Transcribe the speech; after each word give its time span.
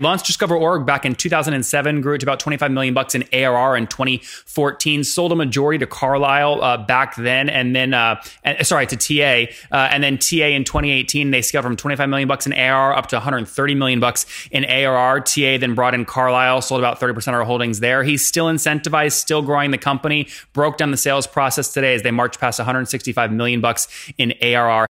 Launched 0.00 0.26
Discover.org 0.26 0.86
back 0.86 1.04
in 1.04 1.16
2007, 1.16 2.02
grew 2.02 2.14
it 2.14 2.18
to 2.18 2.24
about 2.24 2.38
25 2.38 2.70
million 2.70 2.94
bucks 2.94 3.16
in 3.16 3.24
ARR 3.32 3.76
in 3.76 3.88
2014. 3.88 5.02
Sold 5.02 5.32
a 5.32 5.34
majority 5.34 5.76
to 5.78 5.88
Carlyle 5.88 6.62
uh, 6.62 6.76
back 6.76 7.16
then, 7.16 7.48
and 7.48 7.74
then 7.74 7.92
uh, 7.92 8.22
and, 8.44 8.64
sorry 8.64 8.86
to 8.86 8.96
TA, 8.96 9.52
uh, 9.72 9.88
and 9.90 10.04
then 10.04 10.16
TA 10.16 10.54
in 10.54 10.62
2018 10.62 11.32
they 11.32 11.42
scaled 11.42 11.64
from 11.64 11.74
25 11.74 12.08
million 12.08 12.28
bucks 12.28 12.46
in 12.46 12.52
ARR 12.52 12.94
up 12.94 13.08
to 13.08 13.16
130 13.16 13.74
million 13.74 13.98
bucks 13.98 14.24
in 14.52 14.64
ARR. 14.64 15.18
TA 15.22 15.58
then 15.58 15.74
brought 15.74 15.94
in 15.94 16.04
Carlyle, 16.04 16.62
sold 16.62 16.80
about 16.80 17.00
30 17.00 17.14
percent 17.14 17.34
of 17.34 17.40
our 17.40 17.44
holdings 17.44 17.80
there. 17.80 18.04
He's 18.04 18.24
still 18.24 18.46
incentivized, 18.46 19.14
still 19.14 19.42
growing 19.42 19.72
the 19.72 19.78
company. 19.78 20.28
Broke 20.52 20.76
down 20.76 20.92
the 20.92 20.96
sales 20.96 21.26
process 21.26 21.72
today 21.72 21.96
as 21.96 22.02
they 22.02 22.12
march 22.12 22.38
past 22.38 22.60
165 22.60 23.32
million 23.32 23.60
bucks 23.60 23.88
in 24.16 24.32
ARR. 24.40 24.86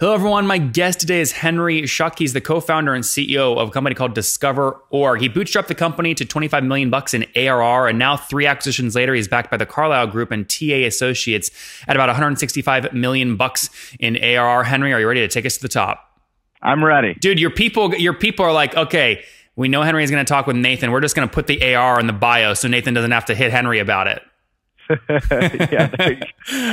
Hello, 0.00 0.14
everyone. 0.14 0.46
My 0.46 0.56
guest 0.56 1.00
today 1.00 1.20
is 1.20 1.32
Henry 1.32 1.82
Schuck. 1.82 2.18
He's 2.18 2.32
the 2.32 2.40
co-founder 2.40 2.94
and 2.94 3.04
CEO 3.04 3.58
of 3.58 3.68
a 3.68 3.70
company 3.70 3.94
called 3.94 4.14
Discover 4.14 4.80
Org. 4.88 5.20
He 5.20 5.28
bootstrapped 5.28 5.66
the 5.66 5.74
company 5.74 6.14
to 6.14 6.24
25 6.24 6.64
million 6.64 6.88
bucks 6.88 7.12
in 7.12 7.26
ARR, 7.36 7.86
and 7.86 7.98
now 7.98 8.16
three 8.16 8.46
acquisitions 8.46 8.94
later, 8.94 9.12
he's 9.12 9.28
backed 9.28 9.50
by 9.50 9.58
the 9.58 9.66
Carlyle 9.66 10.06
Group 10.06 10.30
and 10.30 10.48
TA 10.48 10.86
Associates 10.86 11.50
at 11.86 11.96
about 11.96 12.08
165 12.08 12.94
million 12.94 13.36
bucks 13.36 13.68
in 14.00 14.16
ARR. 14.16 14.64
Henry, 14.64 14.94
are 14.94 15.00
you 15.00 15.06
ready 15.06 15.20
to 15.20 15.28
take 15.28 15.44
us 15.44 15.56
to 15.56 15.60
the 15.60 15.68
top? 15.68 16.18
I'm 16.62 16.82
ready, 16.82 17.12
dude. 17.20 17.38
Your 17.38 17.50
people, 17.50 17.94
your 17.94 18.14
people 18.14 18.46
are 18.46 18.54
like, 18.54 18.74
okay, 18.74 19.22
we 19.54 19.68
know 19.68 19.82
Henry 19.82 20.02
is 20.02 20.10
going 20.10 20.24
to 20.24 20.32
talk 20.32 20.46
with 20.46 20.56
Nathan. 20.56 20.92
We're 20.92 21.02
just 21.02 21.14
going 21.14 21.28
to 21.28 21.34
put 21.34 21.46
the 21.46 21.74
AR 21.74 22.00
in 22.00 22.06
the 22.06 22.14
bio 22.14 22.54
so 22.54 22.68
Nathan 22.68 22.94
doesn't 22.94 23.10
have 23.10 23.26
to 23.26 23.34
hit 23.34 23.50
Henry 23.50 23.80
about 23.80 24.06
it. 24.06 24.22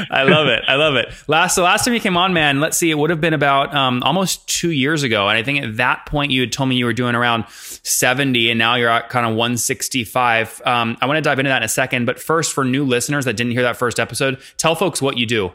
I 0.10 0.24
love 0.24 0.48
it. 0.48 0.64
I 0.68 0.76
love 0.76 0.96
it. 0.96 1.10
Last 1.28 1.56
the 1.56 1.62
last 1.62 1.86
time 1.86 1.94
you 1.94 2.00
came 2.00 2.18
on, 2.18 2.34
man, 2.34 2.60
let's 2.60 2.78
see, 2.78 2.90
it 2.90 2.98
would 2.98 3.10
have 3.10 3.22
been 3.22 3.34
about 3.34 3.76
um, 3.76 4.02
almost 4.04 4.48
two 4.48 4.72
years 4.72 5.04
ago, 5.04 5.28
and 5.28 5.38
I 5.38 5.44
think 5.44 5.64
at 5.64 5.78
that 5.78 6.06
point 6.06 6.32
you 6.32 6.42
had 6.42 6.52
told 6.52 6.70
me 6.70 6.76
you 6.76 6.86
were 6.86 6.94
doing 6.94 7.16
around 7.16 7.46
seventy, 7.50 8.50
and 8.50 8.58
now 8.58 8.76
you're 8.76 8.90
at 8.90 9.10
kind 9.10 9.26
of 9.26 9.36
one 9.36 9.58
sixty 9.58 10.04
five. 10.04 10.62
Um, 10.66 10.98
I 11.02 11.06
want 11.06 11.18
to 11.18 11.22
dive 11.22 11.40
into 11.40 11.50
that 11.50 11.58
in 11.58 11.64
a 11.64 11.70
second, 11.70 12.06
but 12.06 12.20
first, 12.20 12.54
for 12.54 12.66
new 12.66 12.84
listeners 12.84 13.26
that 13.26 13.34
didn't 13.34 13.54
hear 13.54 13.64
that 13.64 13.78
first 13.78 14.00
episode, 14.00 14.40
tell 14.58 14.76
folks 14.76 15.02
what 15.02 15.18
you 15.18 15.26
do. 15.26 15.52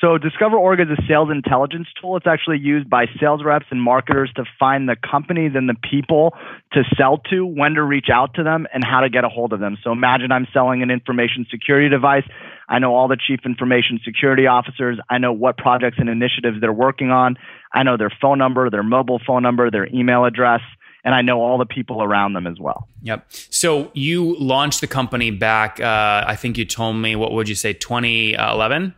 So 0.00 0.18
Discover 0.18 0.58
Org 0.58 0.80
is 0.80 0.88
a 0.90 1.02
sales 1.08 1.30
intelligence 1.30 1.86
tool. 2.00 2.18
It's 2.18 2.26
actually 2.26 2.58
used 2.58 2.90
by 2.90 3.06
sales 3.18 3.42
reps 3.42 3.64
and 3.70 3.80
marketers 3.80 4.30
to 4.36 4.44
find 4.58 4.88
the 4.88 4.96
companies 4.96 5.52
and 5.54 5.68
the 5.68 5.74
people 5.90 6.34
to 6.72 6.82
sell 6.98 7.18
to, 7.30 7.46
when 7.46 7.74
to 7.74 7.82
reach 7.82 8.08
out 8.12 8.34
to 8.34 8.42
them, 8.42 8.66
and 8.74 8.84
how 8.84 9.00
to 9.00 9.08
get 9.08 9.24
a 9.24 9.28
hold 9.28 9.54
of 9.54 9.60
them. 9.60 9.78
So 9.82 9.92
imagine 9.92 10.32
I'm 10.32 10.46
selling 10.52 10.82
an 10.82 10.90
information 10.90 11.46
security 11.50 11.88
device. 11.88 12.24
I 12.68 12.78
know 12.78 12.94
all 12.94 13.08
the 13.08 13.16
chief 13.16 13.40
information 13.46 13.98
security 14.04 14.46
officers. 14.46 14.98
I 15.08 15.16
know 15.16 15.32
what 15.32 15.56
projects 15.56 15.96
and 15.98 16.10
initiatives 16.10 16.60
they're 16.60 16.72
working 16.72 17.10
on. 17.10 17.36
I 17.72 17.82
know 17.82 17.96
their 17.96 18.12
phone 18.20 18.38
number, 18.38 18.68
their 18.68 18.82
mobile 18.82 19.20
phone 19.26 19.42
number, 19.42 19.70
their 19.70 19.86
email 19.86 20.24
address 20.24 20.60
and 21.04 21.14
I 21.14 21.22
know 21.22 21.40
all 21.40 21.56
the 21.56 21.66
people 21.66 22.02
around 22.02 22.32
them 22.32 22.48
as 22.48 22.58
well. 22.58 22.88
Yep. 23.02 23.26
So 23.30 23.92
you 23.94 24.36
launched 24.38 24.80
the 24.80 24.88
company 24.88 25.30
back, 25.30 25.78
uh, 25.78 26.24
I 26.26 26.34
think 26.34 26.58
you 26.58 26.64
told 26.64 26.96
me, 26.96 27.14
what 27.14 27.30
would 27.30 27.48
you 27.48 27.54
say, 27.54 27.72
2011? 27.72 28.92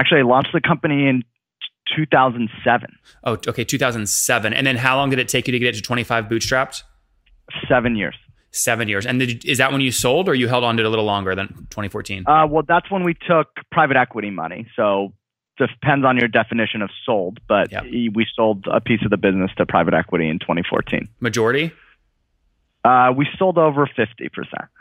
Actually, 0.00 0.20
I 0.20 0.22
launched 0.22 0.52
the 0.54 0.62
company 0.62 1.06
in 1.06 1.24
2007. 1.94 2.96
Oh, 3.24 3.32
okay, 3.46 3.64
2007. 3.64 4.54
And 4.54 4.66
then 4.66 4.76
how 4.76 4.96
long 4.96 5.10
did 5.10 5.18
it 5.18 5.28
take 5.28 5.46
you 5.46 5.52
to 5.52 5.58
get 5.58 5.74
it 5.74 5.76
to 5.76 5.82
25 5.82 6.24
bootstrapped? 6.24 6.84
Seven 7.68 7.96
years. 7.96 8.16
Seven 8.50 8.88
years. 8.88 9.04
And 9.04 9.20
did, 9.20 9.44
is 9.44 9.58
that 9.58 9.72
when 9.72 9.82
you 9.82 9.92
sold 9.92 10.26
or 10.26 10.34
you 10.34 10.48
held 10.48 10.64
on 10.64 10.78
to 10.78 10.82
it 10.82 10.86
a 10.86 10.88
little 10.88 11.04
longer 11.04 11.34
than 11.34 11.48
2014? 11.48 12.24
Uh, 12.26 12.46
well, 12.48 12.62
that's 12.66 12.90
when 12.90 13.04
we 13.04 13.12
took 13.12 13.48
private 13.70 13.98
equity 13.98 14.30
money. 14.30 14.66
So 14.74 15.12
depends 15.58 16.06
on 16.06 16.16
your 16.16 16.28
definition 16.28 16.80
of 16.80 16.88
sold, 17.04 17.38
but 17.46 17.70
yep. 17.70 17.84
we 17.84 18.26
sold 18.34 18.66
a 18.72 18.80
piece 18.80 19.04
of 19.04 19.10
the 19.10 19.18
business 19.18 19.50
to 19.58 19.66
private 19.66 19.92
equity 19.92 20.30
in 20.30 20.38
2014. 20.38 21.08
Majority? 21.20 21.72
Uh, 22.82 23.12
we 23.14 23.28
sold 23.38 23.58
over 23.58 23.86
50%. 23.86 24.30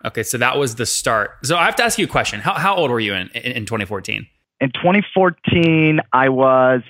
Okay, 0.05 0.23
so 0.23 0.37
that 0.37 0.57
was 0.57 0.75
the 0.75 0.85
start. 0.85 1.45
So 1.45 1.57
I 1.57 1.65
have 1.65 1.75
to 1.75 1.83
ask 1.83 1.99
you 1.99 2.05
a 2.05 2.09
question. 2.09 2.39
How, 2.39 2.53
how 2.53 2.77
old 2.77 2.89
were 2.89 3.01
you 3.01 3.13
in, 3.13 3.27
in, 3.31 3.51
in 3.51 3.65
2014? 3.65 4.25
In 4.61 4.71
2014, 4.71 6.01
I 6.11 6.29
was 6.29 6.81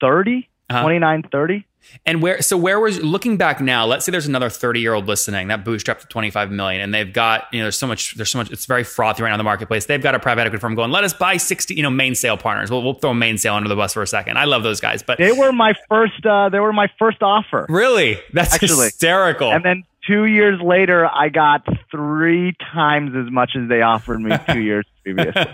30, 0.00 0.48
uh-huh. 0.68 0.82
29, 0.82 1.28
30. 1.30 1.66
And 2.04 2.22
where, 2.22 2.42
so 2.42 2.56
where 2.56 2.78
was, 2.78 3.02
looking 3.02 3.36
back 3.36 3.60
now, 3.60 3.86
let's 3.86 4.04
say 4.04 4.12
there's 4.12 4.26
another 4.26 4.50
30 4.50 4.80
year 4.80 4.92
old 4.92 5.06
listening 5.08 5.48
that 5.48 5.64
bootstrapped 5.64 6.00
to 6.00 6.06
25 6.06 6.50
million 6.50 6.82
and 6.82 6.92
they've 6.92 7.10
got, 7.12 7.46
you 7.52 7.58
know, 7.58 7.64
there's 7.64 7.78
so 7.78 7.86
much, 7.86 8.14
there's 8.16 8.30
so 8.30 8.38
much, 8.38 8.50
it's 8.50 8.66
very 8.66 8.84
frothy 8.84 9.22
right 9.22 9.30
now 9.30 9.34
in 9.34 9.38
the 9.38 9.44
marketplace. 9.44 9.86
They've 9.86 10.02
got 10.02 10.14
a 10.14 10.20
private 10.20 10.42
equity 10.42 10.60
firm 10.60 10.74
going, 10.74 10.90
let 10.90 11.04
us 11.04 11.14
buy 11.14 11.38
60, 11.38 11.74
you 11.74 11.82
know, 11.82 11.90
Mainsail 11.90 12.36
partners. 12.36 12.70
We'll, 12.70 12.82
we'll 12.82 12.94
throw 12.94 13.14
Mainsail 13.14 13.54
under 13.54 13.68
the 13.68 13.76
bus 13.76 13.94
for 13.94 14.02
a 14.02 14.06
second. 14.06 14.38
I 14.38 14.44
love 14.44 14.62
those 14.62 14.80
guys, 14.80 15.02
but 15.02 15.18
they 15.18 15.32
were 15.32 15.52
my 15.52 15.72
first, 15.88 16.24
uh, 16.24 16.50
they 16.50 16.60
were 16.60 16.72
my 16.72 16.88
first 16.98 17.22
offer. 17.22 17.66
Really? 17.68 18.20
That's 18.32 18.54
Actually. 18.54 18.84
hysterical. 18.84 19.50
And 19.50 19.64
then 19.64 19.84
two 20.10 20.24
years 20.24 20.60
later, 20.60 21.06
I 21.06 21.28
got 21.28 21.64
three 21.90 22.54
times 22.72 23.12
as 23.14 23.30
much 23.32 23.52
as 23.56 23.68
they 23.68 23.82
offered 23.82 24.20
me 24.20 24.36
two 24.48 24.60
years 24.60 24.84
previously. 25.04 25.44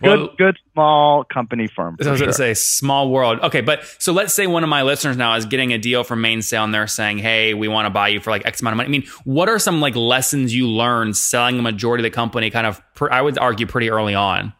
well, 0.00 0.28
good, 0.28 0.36
good 0.38 0.58
small 0.72 1.24
company 1.24 1.66
firm. 1.66 1.96
I 2.04 2.10
was 2.10 2.20
going 2.20 2.30
to 2.30 2.36
say 2.36 2.54
small 2.54 3.10
world. 3.10 3.40
Okay, 3.40 3.62
but 3.62 3.84
so 3.98 4.12
let's 4.12 4.32
say 4.32 4.46
one 4.46 4.62
of 4.62 4.68
my 4.68 4.82
listeners 4.82 5.16
now 5.16 5.34
is 5.34 5.46
getting 5.46 5.72
a 5.72 5.78
deal 5.78 6.04
from 6.04 6.20
Mainsail 6.20 6.62
and 6.62 6.72
they're 6.72 6.86
saying, 6.86 7.18
"Hey, 7.18 7.54
we 7.54 7.66
want 7.66 7.86
to 7.86 7.90
buy 7.90 8.08
you 8.08 8.20
for 8.20 8.30
like 8.30 8.46
X 8.46 8.60
amount 8.60 8.74
of 8.74 8.76
money." 8.76 8.88
I 8.88 8.90
mean, 8.90 9.06
what 9.24 9.48
are 9.48 9.58
some 9.58 9.80
like 9.80 9.96
lessons 9.96 10.54
you 10.54 10.68
learned 10.68 11.16
selling 11.16 11.58
a 11.58 11.62
majority 11.62 12.02
of 12.02 12.10
the 12.10 12.14
company? 12.14 12.50
Kind 12.50 12.66
of, 12.66 12.80
I 13.10 13.20
would 13.20 13.38
argue, 13.38 13.66
pretty 13.66 13.90
early 13.90 14.14
on. 14.14 14.52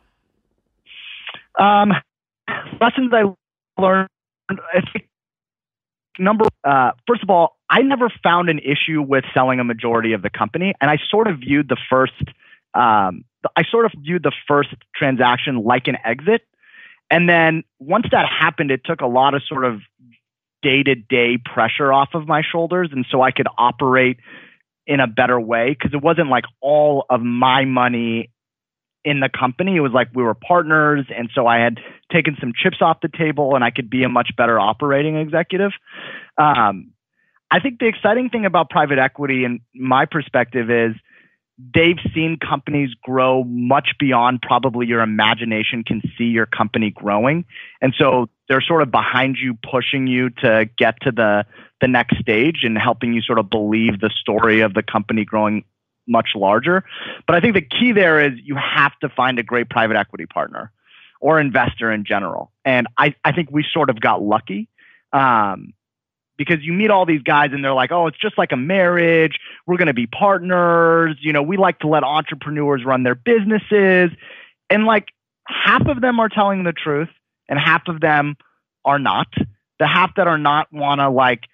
Um, 1.58 1.92
lessons 2.80 3.12
I 3.12 3.32
learned. 3.80 4.08
I 4.50 4.80
think 4.92 5.06
number 6.18 6.46
uh, 6.64 6.92
first 7.06 7.22
of 7.22 7.30
all, 7.30 7.56
I 7.68 7.82
never 7.82 8.10
found 8.22 8.48
an 8.48 8.58
issue 8.58 9.02
with 9.02 9.24
selling 9.32 9.60
a 9.60 9.64
majority 9.64 10.12
of 10.12 10.22
the 10.22 10.30
company, 10.30 10.74
and 10.80 10.90
I 10.90 10.98
sort 11.10 11.28
of 11.28 11.38
viewed 11.38 11.68
the 11.68 11.76
first 11.90 12.14
um, 12.74 13.24
I 13.56 13.62
sort 13.70 13.86
of 13.86 13.92
viewed 13.98 14.22
the 14.22 14.32
first 14.48 14.70
transaction 14.94 15.62
like 15.64 15.86
an 15.86 15.96
exit, 16.04 16.42
and 17.10 17.28
then 17.28 17.64
once 17.78 18.06
that 18.10 18.26
happened, 18.26 18.70
it 18.70 18.82
took 18.84 19.00
a 19.00 19.06
lot 19.06 19.34
of 19.34 19.42
sort 19.46 19.64
of 19.64 19.80
day 20.62 20.82
to 20.82 20.94
day 20.94 21.38
pressure 21.38 21.92
off 21.92 22.10
of 22.14 22.26
my 22.26 22.42
shoulders, 22.42 22.90
and 22.92 23.06
so 23.10 23.22
I 23.22 23.30
could 23.30 23.48
operate 23.58 24.18
in 24.86 25.00
a 25.00 25.06
better 25.06 25.40
way 25.40 25.70
because 25.70 25.94
it 25.94 26.02
wasn't 26.02 26.28
like 26.28 26.44
all 26.60 27.06
of 27.08 27.22
my 27.22 27.64
money 27.64 28.30
in 29.04 29.20
the 29.20 29.28
company. 29.28 29.76
It 29.76 29.80
was 29.80 29.92
like 29.92 30.08
we 30.14 30.22
were 30.22 30.34
partners. 30.34 31.06
And 31.14 31.30
so 31.34 31.46
I 31.46 31.58
had 31.58 31.78
taken 32.12 32.36
some 32.40 32.52
chips 32.54 32.78
off 32.80 32.98
the 33.02 33.08
table 33.08 33.54
and 33.54 33.62
I 33.62 33.70
could 33.70 33.90
be 33.90 34.02
a 34.02 34.08
much 34.08 34.30
better 34.36 34.58
operating 34.58 35.16
executive. 35.16 35.72
Um, 36.38 36.92
I 37.50 37.60
think 37.60 37.78
the 37.78 37.86
exciting 37.86 38.30
thing 38.30 38.46
about 38.46 38.70
private 38.70 38.98
equity, 38.98 39.44
in 39.44 39.60
my 39.74 40.06
perspective, 40.06 40.70
is 40.70 40.94
they've 41.72 41.98
seen 42.12 42.36
companies 42.36 42.90
grow 43.02 43.44
much 43.44 43.90
beyond 43.98 44.42
probably 44.42 44.86
your 44.86 45.00
imagination 45.00 45.84
can 45.84 46.02
see 46.18 46.24
your 46.24 46.46
company 46.46 46.90
growing. 46.90 47.44
And 47.80 47.94
so 47.96 48.28
they're 48.48 48.60
sort 48.60 48.82
of 48.82 48.90
behind 48.90 49.36
you, 49.40 49.56
pushing 49.70 50.06
you 50.06 50.30
to 50.30 50.68
get 50.76 51.00
to 51.02 51.12
the, 51.12 51.44
the 51.80 51.86
next 51.86 52.18
stage 52.18 52.60
and 52.64 52.76
helping 52.76 53.12
you 53.12 53.20
sort 53.20 53.38
of 53.38 53.50
believe 53.50 54.00
the 54.00 54.10
story 54.10 54.60
of 54.60 54.74
the 54.74 54.82
company 54.82 55.24
growing 55.24 55.64
much 56.06 56.30
larger. 56.34 56.84
But 57.26 57.36
I 57.36 57.40
think 57.40 57.54
the 57.54 57.62
key 57.62 57.92
there 57.92 58.20
is 58.20 58.32
you 58.42 58.56
have 58.56 58.98
to 59.00 59.08
find 59.08 59.38
a 59.38 59.42
great 59.42 59.68
private 59.70 59.96
equity 59.96 60.26
partner 60.26 60.70
or 61.20 61.40
investor 61.40 61.90
in 61.90 62.04
general. 62.04 62.52
And 62.64 62.86
I, 62.98 63.14
I 63.24 63.32
think 63.32 63.50
we 63.50 63.64
sort 63.72 63.90
of 63.90 64.00
got 64.00 64.22
lucky. 64.22 64.68
Um, 65.12 65.72
because 66.36 66.62
you 66.62 66.72
meet 66.72 66.90
all 66.90 67.06
these 67.06 67.22
guys 67.22 67.50
and 67.52 67.64
they're 67.64 67.74
like, 67.74 67.92
oh, 67.92 68.06
it's 68.06 68.18
just 68.18 68.36
like 68.36 68.52
a 68.52 68.56
marriage. 68.56 69.38
We're 69.66 69.76
going 69.76 69.86
to 69.86 69.94
be 69.94 70.06
partners. 70.06 71.16
You 71.20 71.32
know, 71.32 71.42
we 71.42 71.56
like 71.56 71.78
to 71.80 71.86
let 71.86 72.02
entrepreneurs 72.02 72.84
run 72.84 73.04
their 73.04 73.14
businesses. 73.14 74.10
And 74.68 74.84
like 74.84 75.08
half 75.46 75.86
of 75.86 76.00
them 76.00 76.18
are 76.20 76.28
telling 76.28 76.64
the 76.64 76.72
truth 76.72 77.08
and 77.48 77.58
half 77.58 77.82
of 77.88 78.00
them 78.00 78.36
are 78.84 78.98
not. 78.98 79.28
The 79.78 79.86
half 79.86 80.16
that 80.16 80.26
are 80.26 80.38
not 80.38 80.72
want 80.72 81.00
to 81.00 81.08
like 81.08 81.44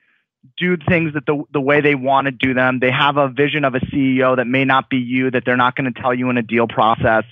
do 0.59 0.77
things 0.77 1.15
that 1.15 1.27
the, 1.27 1.43
the 1.53 1.61
way 1.61 1.81
they 1.81 1.95
want 1.95 2.27
to 2.27 2.31
do 2.31 2.55
them. 2.55 2.79
They 2.81 2.91
have 2.91 3.17
a 3.17 3.29
vision 3.29 3.65
of 3.65 3.75
a 3.75 3.81
CEO 3.81 4.37
that 4.37 4.47
may 4.47 4.65
not 4.65 4.89
be 4.89 4.97
you, 4.97 5.31
that 5.31 5.45
they're 5.45 5.57
not 5.57 5.77
going 5.77 5.93
to 5.93 6.01
tell 6.01 6.15
you 6.15 6.31
in 6.31 6.39
a 6.39 6.43
deal 6.43 6.67
process. 6.67 7.25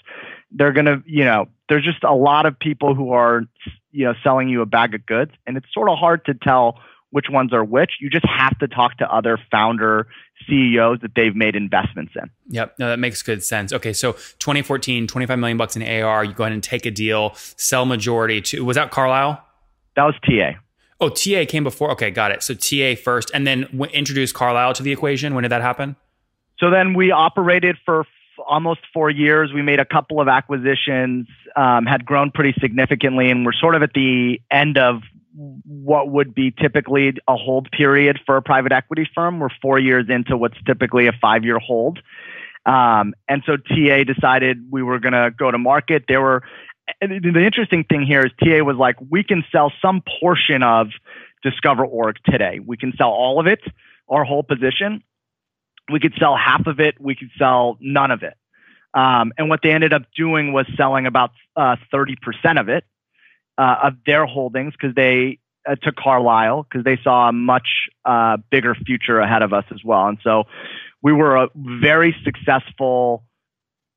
They're 0.51 0.73
going 0.73 0.87
to, 0.87 1.03
you 1.07 1.25
know, 1.25 1.47
there's 1.69 1.85
just 1.85 2.05
a 2.05 2.15
lot 2.15 2.47
of 2.47 2.59
people 2.59 2.95
who 2.95 3.13
are, 3.13 3.43
you 3.93 4.05
know, 4.05 4.15
selling 4.23 4.49
you 4.49 4.63
a 4.63 4.67
bag 4.67 4.95
of 4.95 5.07
goods. 5.07 5.33
And 5.47 5.57
it's 5.57 5.67
sort 5.73 5.89
of 5.89 5.99
hard 5.99 6.25
to 6.27 6.35
tell 6.35 6.81
which 7.11 7.27
ones 7.31 7.53
are 7.53 7.65
which. 7.65 7.93
You 8.01 8.11
just 8.11 8.27
have 8.27 8.59
to 8.59 8.69
talk 8.69 8.99
to 8.99 9.11
other 9.11 9.39
founder 9.51 10.09
CEOs 10.49 11.01
that 11.01 11.13
they've 11.15 11.35
made 11.35 11.57
investments 11.57 12.13
in. 12.15 12.31
Yep. 12.49 12.79
No, 12.79 12.89
that 12.89 12.99
makes 12.99 13.23
good 13.23 13.43
sense. 13.43 13.73
Okay. 13.73 13.93
So 13.93 14.13
2014, 14.13 15.07
25 15.07 15.39
million 15.39 15.57
bucks 15.57 15.77
in 15.77 15.83
AR, 15.83 16.25
you 16.25 16.33
go 16.33 16.45
ahead 16.45 16.53
and 16.53 16.63
take 16.63 16.87
a 16.87 16.91
deal, 16.91 17.33
sell 17.35 17.87
majority 17.87 18.41
to, 18.43 18.65
was 18.65 18.77
that 18.77 18.91
Carlyle? 18.91 19.43
That 19.97 20.05
was 20.05 20.15
TA. 20.25 20.59
Oh, 21.01 21.09
TA 21.09 21.45
came 21.47 21.65
before. 21.65 21.91
Okay, 21.93 22.11
got 22.11 22.33
it. 22.33 22.43
So 22.43 22.55
TA 22.55 23.01
first, 23.01 23.31
and 23.33 23.47
then 23.47 23.63
w- 23.73 23.93
introduce 23.93 24.33
Carlyle 24.33 24.73
to 24.75 24.83
the 24.83 24.93
equation. 24.93 25.35
When 25.35 25.43
did 25.43 25.53
that 25.53 25.63
happen? 25.63 25.97
So 26.59 26.71
then 26.71 26.95
we 26.95 27.13
operated 27.13 27.77
for 27.85 28.01
f- 28.01 28.07
almost 28.49 28.81
four 28.93 29.09
years. 29.09 29.53
We 29.53 29.63
made 29.63 29.79
a 29.79 29.85
couple 29.85 30.21
of 30.21 30.27
acquisitions, 30.27 31.29
um, 31.55 31.87
had 31.87 32.05
grown 32.05 32.33
pretty 32.33 32.59
significantly, 32.61 33.31
and 33.31 33.47
we're 33.47 33.53
sort 33.53 33.77
of 33.77 33.83
at 33.83 33.93
the 33.95 34.41
end 34.51 34.77
of 34.77 35.03
what 35.65 36.11
would 36.11 36.35
be 36.35 36.51
typically 36.51 37.13
a 37.29 37.37
hold 37.37 37.71
period 37.71 38.19
for 38.27 38.37
a 38.37 38.43
private 38.43 38.73
equity 38.73 39.09
firm. 39.15 39.39
We're 39.39 39.51
four 39.63 39.79
years 39.79 40.07
into 40.09 40.37
what's 40.37 40.57
typically 40.67 41.07
a 41.07 41.13
five 41.13 41.45
year 41.45 41.61
hold. 41.61 42.01
Um, 42.67 43.15
and 43.29 43.43
so 43.47 43.57
TA 43.57 44.05
decided 44.05 44.67
we 44.71 44.83
were 44.83 44.99
going 44.99 45.13
to 45.15 45.31
go 45.37 45.51
to 45.51 45.59
market. 45.59 46.05
There 46.09 46.21
were, 46.21 46.43
the 47.01 47.45
interesting 47.45 47.85
thing 47.85 48.03
here 48.07 48.21
is 48.21 48.33
TA 48.43 48.65
was 48.65 48.77
like, 48.77 48.97
we 49.09 49.23
can 49.25 49.45
sell 49.53 49.73
some 49.83 50.03
portion 50.21 50.63
of 50.63 50.89
Discover 51.43 51.85
Org 51.85 52.17
today. 52.25 52.61
We 52.65 52.77
can 52.77 52.93
sell 52.97 53.11
all 53.11 53.41
of 53.41 53.47
it, 53.47 53.61
our 54.09 54.25
whole 54.25 54.43
position. 54.43 55.03
We 55.91 56.01
could 56.01 56.15
sell 56.19 56.37
half 56.37 56.67
of 56.67 56.81
it. 56.81 57.01
We 57.01 57.15
could 57.15 57.31
sell 57.39 57.79
none 57.81 58.11
of 58.11 58.23
it. 58.23 58.35
Um, 58.95 59.33
and 59.39 59.49
what 59.49 59.61
they 59.63 59.71
ended 59.71 59.93
up 59.93 60.03
doing 60.17 60.53
was 60.53 60.67
selling 60.77 61.07
about 61.07 61.31
uh, 61.57 61.77
30% 61.93 62.17
of 62.61 62.69
it, 62.69 62.85
uh, 63.57 63.77
of 63.85 63.95
their 64.07 64.27
holdings, 64.27 64.73
because 64.73 64.95
they 64.95 65.39
uh, 65.69 65.77
to 65.77 65.93
Carlyle, 65.93 66.63
because 66.63 66.85
they 66.85 66.99
saw 67.03 67.29
a 67.29 67.33
much 67.33 67.89
uh, 68.05 68.39
bigger 68.51 68.75
future 68.75 69.21
ahead 69.21 69.43
of 69.43 69.53
us 69.53 69.65
as 69.71 69.85
well. 69.85 70.07
And 70.07 70.19
so 70.23 70.45
we 71.03 71.13
were 71.13 71.37
a 71.37 71.49
very 71.55 72.17
successful 72.25 73.25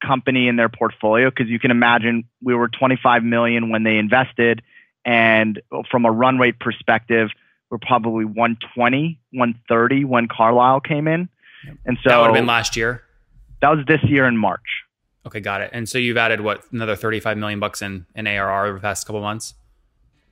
company 0.06 0.48
in 0.48 0.56
their 0.56 0.70
portfolio 0.70 1.30
because 1.30 1.48
you 1.48 1.60
can 1.60 1.72
imagine 1.72 2.26
we 2.42 2.56
were 2.56 2.68
25 2.68 3.24
million 3.24 3.70
when 3.70 3.84
they 3.84 3.98
invested 3.98 4.62
and 5.06 5.62
from 5.90 6.06
a 6.06 6.12
run 6.12 6.38
rate 6.38 6.60
perspective 6.60 7.30
we're 7.70 7.78
probably 7.78 8.26
120 8.26 9.20
130 9.32 10.06
when 10.06 10.28
carlyle 10.28 10.82
came 10.82 11.08
in. 11.08 11.30
And 11.86 11.98
so 12.04 12.10
that 12.10 12.18
would 12.18 12.26
have 12.26 12.34
been 12.34 12.46
last 12.46 12.76
year? 12.76 13.04
That 13.62 13.70
was 13.70 13.86
this 13.86 14.04
year 14.04 14.28
in 14.28 14.38
march. 14.38 14.84
Okay 15.26 15.40
got 15.40 15.62
it. 15.62 15.70
And 15.72 15.88
so 15.88 15.98
you've 15.98 16.18
added 16.18 16.42
what 16.42 16.64
another 16.72 16.96
35 16.96 17.38
million 17.38 17.60
bucks 17.60 17.82
in, 17.82 18.06
in 18.16 18.28
arr 18.28 18.66
over 18.66 18.78
the 18.78 18.82
past 18.82 19.06
couple 19.06 19.22
months 19.22 19.54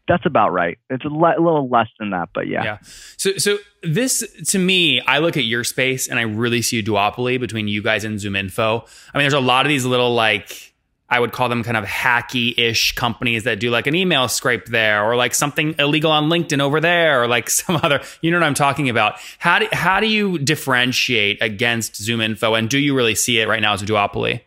that's 0.10 0.26
about 0.26 0.52
right. 0.52 0.78
It's 0.90 1.06
a, 1.06 1.08
le- 1.08 1.38
a, 1.38 1.42
little 1.42 1.70
less 1.70 1.88
than 2.00 2.10
that, 2.10 2.30
but 2.34 2.48
yeah. 2.48 2.64
Yeah. 2.64 2.78
So, 3.16 3.38
so 3.38 3.60
this 3.84 4.26
to 4.48 4.60
me, 4.60 5.00
I 5.02 5.20
look 5.20 5.38
at 5.38 5.44
your 5.44 5.64
space 5.64 6.08
and 6.10 6.20
I 6.20 6.24
really 6.24 6.62
see 6.62 6.80
a 6.80 6.84
duopoly 6.84 7.40
between 7.40 7.68
you 7.68 7.82
guys 7.82 8.04
and 8.04 8.20
Zoom 8.20 8.36
Info. 8.36 8.86
I 9.14 9.18
mean, 9.18 9.24
there's 9.24 9.34
a 9.34 9.40
lot 9.40 9.66
of 9.66 9.70
these 9.70 9.86
little 9.86 10.14
like 10.14 10.74
I 11.12 11.20
would 11.20 11.32
call 11.32 11.48
them 11.48 11.64
kind 11.64 11.78
of 11.78 11.86
hacky-ish 11.86 12.94
companies 12.94 13.44
that 13.44 13.60
do 13.60 13.70
like 13.70 13.88
an 13.88 13.96
email 13.96 14.28
scrape 14.28 14.66
there, 14.66 15.04
or 15.04 15.16
like 15.16 15.34
something 15.34 15.76
illegal 15.80 16.12
on 16.12 16.30
LinkedIn 16.30 16.60
over 16.60 16.82
there, 16.82 17.22
or 17.22 17.28
like 17.28 17.50
some 17.52 17.78
other. 17.78 18.02
You 18.22 18.32
know 18.32 18.40
what 18.40 18.46
I'm 18.46 18.56
talking 18.56 18.90
about? 18.90 19.20
How 19.38 19.60
do 19.60 19.68
how 19.72 20.00
do 20.00 20.08
you 20.08 20.40
differentiate 20.40 21.42
against 21.42 21.96
Zoom 21.96 22.20
Info 22.20 22.56
and 22.56 22.68
do 22.68 22.80
you 22.80 22.96
really 22.96 23.16
see 23.16 23.40
it 23.40 23.48
right 23.48 23.62
now 23.62 23.74
as 23.74 23.84
a 23.84 23.86
duopoly? 23.86 24.42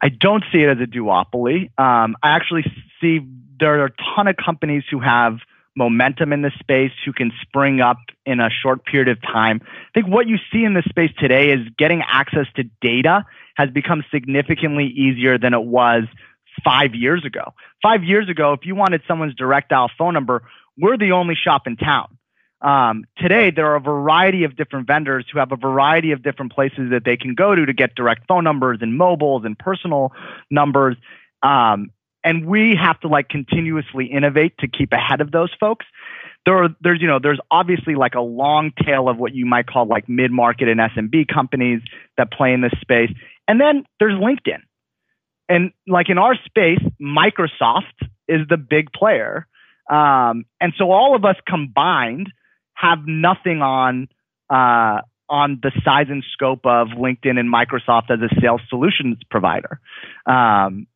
I 0.00 0.08
don't 0.08 0.44
see 0.52 0.58
it 0.58 0.68
as 0.68 0.78
a 0.80 0.90
duopoly. 0.90 1.70
Um, 1.78 2.16
I 2.22 2.30
actually 2.34 2.64
see 3.00 3.20
there 3.62 3.80
are 3.80 3.86
a 3.86 3.92
ton 4.16 4.26
of 4.26 4.36
companies 4.36 4.82
who 4.90 4.98
have 4.98 5.38
momentum 5.76 6.32
in 6.32 6.42
this 6.42 6.52
space 6.58 6.90
who 7.04 7.12
can 7.12 7.30
spring 7.40 7.80
up 7.80 7.98
in 8.26 8.40
a 8.40 8.50
short 8.50 8.84
period 8.84 9.08
of 9.08 9.22
time. 9.22 9.60
I 9.64 9.90
think 9.94 10.12
what 10.12 10.26
you 10.26 10.36
see 10.52 10.64
in 10.64 10.74
this 10.74 10.84
space 10.86 11.12
today 11.16 11.50
is 11.50 11.60
getting 11.78 12.02
access 12.02 12.46
to 12.56 12.64
data 12.80 13.24
has 13.54 13.70
become 13.70 14.04
significantly 14.12 14.86
easier 14.86 15.38
than 15.38 15.54
it 15.54 15.62
was 15.62 16.04
five 16.64 16.94
years 16.94 17.24
ago. 17.24 17.54
Five 17.82 18.02
years 18.02 18.28
ago, 18.28 18.52
if 18.52 18.66
you 18.66 18.74
wanted 18.74 19.02
someone's 19.06 19.34
direct 19.36 19.68
dial 19.68 19.90
phone 19.96 20.12
number, 20.12 20.42
we're 20.76 20.98
the 20.98 21.12
only 21.12 21.36
shop 21.36 21.68
in 21.68 21.76
town. 21.76 22.18
Um, 22.60 23.04
today, 23.16 23.52
there 23.52 23.66
are 23.66 23.76
a 23.76 23.80
variety 23.80 24.42
of 24.42 24.56
different 24.56 24.88
vendors 24.88 25.24
who 25.32 25.38
have 25.38 25.52
a 25.52 25.56
variety 25.56 26.10
of 26.10 26.22
different 26.22 26.52
places 26.52 26.90
that 26.90 27.04
they 27.04 27.16
can 27.16 27.34
go 27.34 27.54
to 27.54 27.64
to 27.64 27.72
get 27.72 27.94
direct 27.94 28.26
phone 28.26 28.42
numbers 28.42 28.78
and 28.82 28.96
mobiles 28.96 29.44
and 29.44 29.56
personal 29.56 30.12
numbers. 30.50 30.96
Um, 31.42 31.90
and 32.24 32.46
we 32.46 32.76
have 32.80 32.98
to 33.00 33.08
like 33.08 33.28
continuously 33.28 34.06
innovate 34.06 34.58
to 34.58 34.68
keep 34.68 34.92
ahead 34.92 35.20
of 35.20 35.30
those 35.30 35.50
folks. 35.58 35.86
There 36.44 36.56
are 36.64 36.68
there's 36.80 37.00
you 37.00 37.08
know 37.08 37.18
there's 37.22 37.40
obviously 37.50 37.94
like 37.94 38.14
a 38.14 38.20
long 38.20 38.72
tail 38.84 39.08
of 39.08 39.18
what 39.18 39.34
you 39.34 39.46
might 39.46 39.66
call 39.66 39.86
like 39.86 40.08
mid-market 40.08 40.68
and 40.68 40.80
SMB 40.80 41.28
companies 41.32 41.80
that 42.16 42.32
play 42.32 42.52
in 42.52 42.60
this 42.60 42.72
space. 42.80 43.10
And 43.46 43.60
then 43.60 43.84
there's 43.98 44.14
LinkedIn. 44.14 44.60
And 45.48 45.72
like 45.86 46.08
in 46.08 46.18
our 46.18 46.34
space 46.46 46.80
Microsoft 47.00 48.08
is 48.28 48.40
the 48.48 48.56
big 48.56 48.92
player. 48.92 49.46
Um, 49.90 50.46
and 50.60 50.72
so 50.78 50.90
all 50.90 51.14
of 51.14 51.24
us 51.24 51.36
combined 51.46 52.32
have 52.74 53.06
nothing 53.06 53.62
on 53.62 54.08
uh, 54.50 55.02
on 55.28 55.60
the 55.62 55.72
size 55.84 56.06
and 56.08 56.24
scope 56.32 56.66
of 56.66 56.88
LinkedIn 56.88 57.38
and 57.38 57.52
Microsoft 57.52 58.10
as 58.10 58.18
a 58.20 58.40
sales 58.40 58.60
solutions 58.68 59.18
provider. 59.30 59.80
Um, 60.26 60.86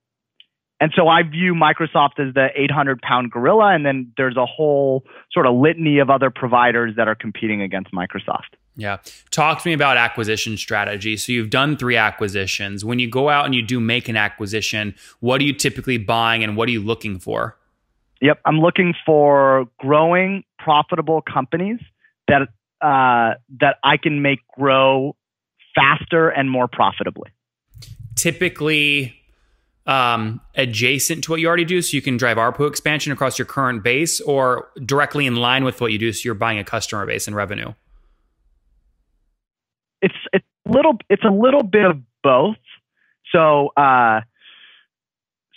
and 0.78 0.92
so 0.94 1.08
I 1.08 1.22
view 1.22 1.54
Microsoft 1.54 2.18
as 2.18 2.34
the 2.34 2.48
800 2.54 3.00
pound 3.00 3.30
gorilla, 3.30 3.74
and 3.74 3.86
then 3.86 4.12
there's 4.16 4.36
a 4.36 4.44
whole 4.44 5.04
sort 5.32 5.46
of 5.46 5.54
litany 5.54 5.98
of 5.98 6.10
other 6.10 6.30
providers 6.30 6.94
that 6.96 7.08
are 7.08 7.14
competing 7.14 7.62
against 7.62 7.92
Microsoft. 7.92 8.56
Yeah. 8.76 8.98
Talk 9.30 9.62
to 9.62 9.68
me 9.68 9.72
about 9.72 9.96
acquisition 9.96 10.58
strategy. 10.58 11.16
So 11.16 11.32
you've 11.32 11.48
done 11.48 11.78
three 11.78 11.96
acquisitions. 11.96 12.84
When 12.84 12.98
you 12.98 13.08
go 13.08 13.30
out 13.30 13.46
and 13.46 13.54
you 13.54 13.62
do 13.62 13.80
make 13.80 14.08
an 14.10 14.16
acquisition, 14.16 14.94
what 15.20 15.40
are 15.40 15.44
you 15.44 15.54
typically 15.54 15.96
buying 15.96 16.44
and 16.44 16.58
what 16.58 16.68
are 16.68 16.72
you 16.72 16.82
looking 16.82 17.18
for? 17.18 17.56
Yep. 18.20 18.40
I'm 18.44 18.60
looking 18.60 18.94
for 19.06 19.66
growing, 19.78 20.44
profitable 20.58 21.22
companies 21.22 21.80
that, 22.28 22.42
uh, 22.82 23.38
that 23.60 23.76
I 23.82 23.96
can 23.96 24.20
make 24.20 24.40
grow 24.58 25.16
faster 25.74 26.28
and 26.28 26.50
more 26.50 26.68
profitably. 26.68 27.30
Typically, 28.14 29.15
um, 29.86 30.40
adjacent 30.54 31.24
to 31.24 31.30
what 31.30 31.40
you 31.40 31.46
already 31.46 31.64
do, 31.64 31.80
so 31.80 31.96
you 31.96 32.02
can 32.02 32.16
drive 32.16 32.36
ARPU 32.36 32.68
expansion 32.68 33.12
across 33.12 33.38
your 33.38 33.46
current 33.46 33.82
base, 33.82 34.20
or 34.20 34.68
directly 34.84 35.26
in 35.26 35.36
line 35.36 35.64
with 35.64 35.80
what 35.80 35.92
you 35.92 35.98
do, 35.98 36.12
so 36.12 36.22
you're 36.24 36.34
buying 36.34 36.58
a 36.58 36.64
customer 36.64 37.06
base 37.06 37.26
and 37.26 37.36
revenue? 37.36 37.72
It's 40.02 40.14
it's 40.32 40.44
a 40.66 40.70
little 40.70 40.98
it's 41.08 41.24
a 41.24 41.32
little 41.32 41.62
bit 41.62 41.84
of 41.84 41.98
both. 42.22 42.56
So 43.32 43.68
uh, 43.76 44.20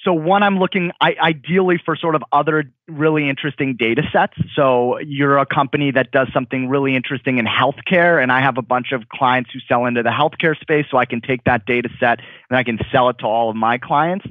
so 0.03 0.13
one, 0.13 0.43
I'm 0.43 0.59
looking 0.59 0.91
I, 1.01 1.15
ideally 1.21 1.81
for 1.83 1.95
sort 1.95 2.15
of 2.15 2.23
other 2.31 2.71
really 2.87 3.29
interesting 3.29 3.75
data 3.75 4.03
sets. 4.13 4.33
So 4.55 4.97
you're 4.99 5.37
a 5.37 5.45
company 5.45 5.91
that 5.91 6.11
does 6.11 6.27
something 6.33 6.69
really 6.69 6.95
interesting 6.95 7.37
in 7.37 7.45
healthcare, 7.45 8.21
and 8.21 8.31
I 8.31 8.41
have 8.41 8.57
a 8.57 8.61
bunch 8.61 8.91
of 8.93 9.09
clients 9.09 9.51
who 9.51 9.59
sell 9.67 9.85
into 9.85 10.03
the 10.03 10.09
healthcare 10.09 10.57
space, 10.59 10.85
so 10.89 10.97
I 10.97 11.05
can 11.05 11.21
take 11.21 11.43
that 11.43 11.65
data 11.65 11.89
set 11.99 12.19
and 12.49 12.57
I 12.57 12.63
can 12.63 12.79
sell 12.91 13.09
it 13.09 13.17
to 13.19 13.25
all 13.25 13.49
of 13.49 13.55
my 13.55 13.77
clients. 13.77 14.25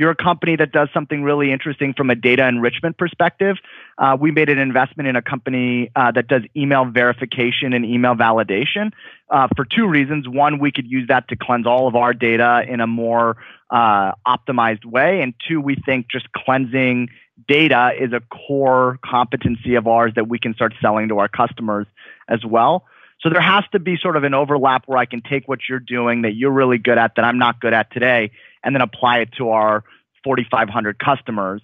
You're 0.00 0.12
a 0.12 0.16
company 0.16 0.56
that 0.56 0.72
does 0.72 0.88
something 0.94 1.22
really 1.22 1.52
interesting 1.52 1.92
from 1.92 2.08
a 2.08 2.14
data 2.14 2.48
enrichment 2.48 2.96
perspective. 2.96 3.58
Uh, 3.98 4.16
we 4.18 4.30
made 4.30 4.48
an 4.48 4.58
investment 4.58 5.10
in 5.10 5.14
a 5.14 5.20
company 5.20 5.90
uh, 5.94 6.10
that 6.12 6.26
does 6.26 6.40
email 6.56 6.86
verification 6.86 7.74
and 7.74 7.84
email 7.84 8.14
validation 8.14 8.92
uh, 9.28 9.48
for 9.54 9.66
two 9.66 9.86
reasons. 9.86 10.26
One, 10.26 10.58
we 10.58 10.72
could 10.72 10.90
use 10.90 11.08
that 11.08 11.28
to 11.28 11.36
cleanse 11.36 11.66
all 11.66 11.86
of 11.86 11.96
our 11.96 12.14
data 12.14 12.64
in 12.66 12.80
a 12.80 12.86
more 12.86 13.36
uh, 13.68 14.12
optimized 14.26 14.86
way. 14.86 15.20
And 15.20 15.34
two, 15.46 15.60
we 15.60 15.76
think 15.76 16.06
just 16.10 16.32
cleansing 16.32 17.10
data 17.46 17.90
is 18.00 18.14
a 18.14 18.20
core 18.20 18.98
competency 19.04 19.74
of 19.74 19.86
ours 19.86 20.12
that 20.16 20.28
we 20.28 20.38
can 20.38 20.54
start 20.54 20.72
selling 20.80 21.08
to 21.08 21.18
our 21.18 21.28
customers 21.28 21.86
as 22.26 22.42
well. 22.42 22.86
So 23.20 23.28
there 23.28 23.42
has 23.42 23.64
to 23.72 23.78
be 23.78 23.98
sort 23.98 24.16
of 24.16 24.24
an 24.24 24.32
overlap 24.32 24.84
where 24.86 24.96
I 24.96 25.04
can 25.04 25.20
take 25.20 25.46
what 25.46 25.58
you're 25.68 25.78
doing 25.78 26.22
that 26.22 26.36
you're 26.36 26.50
really 26.50 26.78
good 26.78 26.96
at 26.96 27.16
that 27.16 27.24
I'm 27.26 27.38
not 27.38 27.60
good 27.60 27.74
at 27.74 27.92
today 27.92 28.30
and 28.62 28.74
then 28.74 28.82
apply 28.82 29.18
it 29.18 29.32
to 29.38 29.50
our 29.50 29.84
4,500 30.24 30.98
customers 30.98 31.62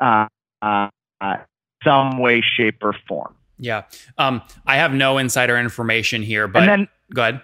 uh, 0.00 0.26
uh, 0.62 0.88
some 1.84 2.18
way, 2.18 2.42
shape, 2.42 2.82
or 2.82 2.94
form. 3.08 3.34
Yeah. 3.58 3.84
Um, 4.18 4.42
I 4.66 4.76
have 4.76 4.92
no 4.92 5.18
insider 5.18 5.56
information 5.58 6.22
here, 6.22 6.46
but 6.46 6.62
and 6.62 6.68
then, 6.68 6.88
go 7.14 7.22
ahead. 7.22 7.40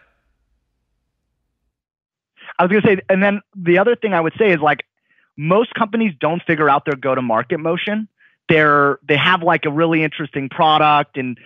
I 2.59 2.65
was 2.65 2.71
going 2.71 2.83
to 2.83 2.89
say, 2.89 3.01
and 3.09 3.23
then 3.23 3.41
the 3.57 3.79
other 3.79 3.97
thing 3.97 4.13
I 4.13 4.21
would 4.21 4.35
say 4.39 4.53
is 4.53 4.61
like 4.61 4.85
most 5.37 5.75
companies 5.75 6.13
don't 6.21 6.43
figure 6.43 6.69
out 6.69 6.85
their 6.85 6.97
go 6.97 7.15
to 7.15 7.23
market 7.23 7.59
motion. 7.59 8.09
They're, 8.49 8.99
they 9.07 9.17
have 9.17 9.43
like 9.43 9.65
a 9.65 9.71
really 9.71 10.05
interesting 10.05 10.51
product 10.51 11.17
and 11.17 11.39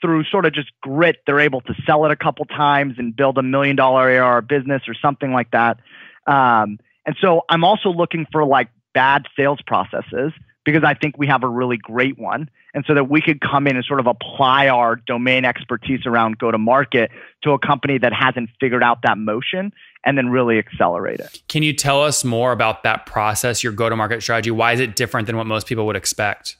through 0.00 0.24
sort 0.24 0.44
of 0.44 0.52
just 0.52 0.70
grit, 0.82 1.22
they're 1.26 1.40
able 1.40 1.62
to 1.62 1.74
sell 1.86 2.04
it 2.04 2.10
a 2.10 2.16
couple 2.16 2.44
times 2.44 2.96
and 2.98 3.16
build 3.16 3.38
a 3.38 3.42
million 3.42 3.74
dollar 3.74 4.22
AR 4.22 4.42
business 4.42 4.82
or 4.86 4.94
something 4.94 5.32
like 5.32 5.50
that. 5.52 5.78
Um, 6.26 6.78
and 7.06 7.16
so 7.20 7.42
I'm 7.48 7.64
also 7.64 7.90
looking 7.90 8.26
for 8.32 8.44
like 8.44 8.68
bad 8.94 9.26
sales 9.36 9.60
processes 9.66 10.32
because 10.64 10.82
I 10.84 10.94
think 10.94 11.18
we 11.18 11.26
have 11.26 11.42
a 11.42 11.48
really 11.48 11.76
great 11.76 12.18
one. 12.18 12.48
And 12.72 12.84
so 12.86 12.94
that 12.94 13.08
we 13.08 13.20
could 13.20 13.40
come 13.40 13.68
in 13.68 13.76
and 13.76 13.84
sort 13.84 14.00
of 14.00 14.06
apply 14.06 14.68
our 14.68 14.96
domain 14.96 15.44
expertise 15.44 16.06
around 16.06 16.38
go 16.38 16.50
to 16.50 16.58
market 16.58 17.10
to 17.44 17.52
a 17.52 17.58
company 17.58 17.98
that 17.98 18.12
hasn't 18.12 18.50
figured 18.58 18.82
out 18.82 18.98
that 19.02 19.16
motion 19.16 19.72
and 20.04 20.18
then 20.18 20.30
really 20.30 20.58
accelerate 20.58 21.20
it. 21.20 21.40
Can 21.48 21.62
you 21.62 21.72
tell 21.72 22.02
us 22.02 22.24
more 22.24 22.50
about 22.50 22.82
that 22.82 23.06
process, 23.06 23.62
your 23.62 23.72
go 23.72 23.88
to 23.88 23.94
market 23.94 24.22
strategy? 24.22 24.50
Why 24.50 24.72
is 24.72 24.80
it 24.80 24.96
different 24.96 25.26
than 25.26 25.36
what 25.36 25.46
most 25.46 25.68
people 25.68 25.86
would 25.86 25.96
expect? 25.96 26.56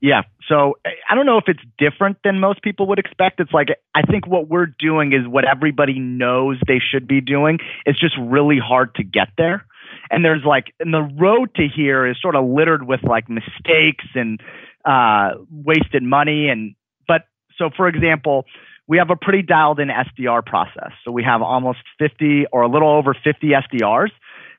Yeah. 0.00 0.22
So 0.48 0.78
I 1.10 1.14
don't 1.14 1.26
know 1.26 1.38
if 1.38 1.44
it's 1.48 1.62
different 1.76 2.18
than 2.22 2.38
most 2.38 2.62
people 2.62 2.86
would 2.88 2.98
expect. 2.98 3.40
It's 3.40 3.52
like, 3.52 3.68
I 3.94 4.02
think 4.02 4.26
what 4.26 4.48
we're 4.48 4.72
doing 4.78 5.12
is 5.12 5.26
what 5.26 5.44
everybody 5.44 5.98
knows 5.98 6.58
they 6.66 6.78
should 6.78 7.08
be 7.08 7.20
doing. 7.20 7.58
It's 7.84 7.98
just 7.98 8.14
really 8.18 8.58
hard 8.58 8.94
to 8.96 9.02
get 9.02 9.28
there 9.36 9.66
and 10.10 10.24
there's 10.24 10.44
like 10.44 10.74
and 10.80 10.92
the 10.92 11.08
road 11.18 11.54
to 11.56 11.66
here 11.68 12.06
is 12.06 12.16
sort 12.20 12.36
of 12.36 12.46
littered 12.46 12.86
with 12.86 13.02
like 13.02 13.28
mistakes 13.28 14.04
and 14.14 14.40
uh, 14.84 15.30
wasted 15.50 16.02
money. 16.02 16.48
And 16.48 16.74
but 17.06 17.22
so 17.56 17.70
for 17.76 17.88
example, 17.88 18.44
we 18.86 18.98
have 18.98 19.10
a 19.10 19.16
pretty 19.16 19.42
dialed 19.42 19.80
in 19.80 19.88
SDR 19.88 20.44
process. 20.44 20.92
So 21.04 21.10
we 21.10 21.22
have 21.24 21.42
almost 21.42 21.78
50 21.98 22.46
or 22.52 22.62
a 22.62 22.68
little 22.68 22.90
over 22.90 23.14
50 23.14 23.48
SDRs. 23.48 24.10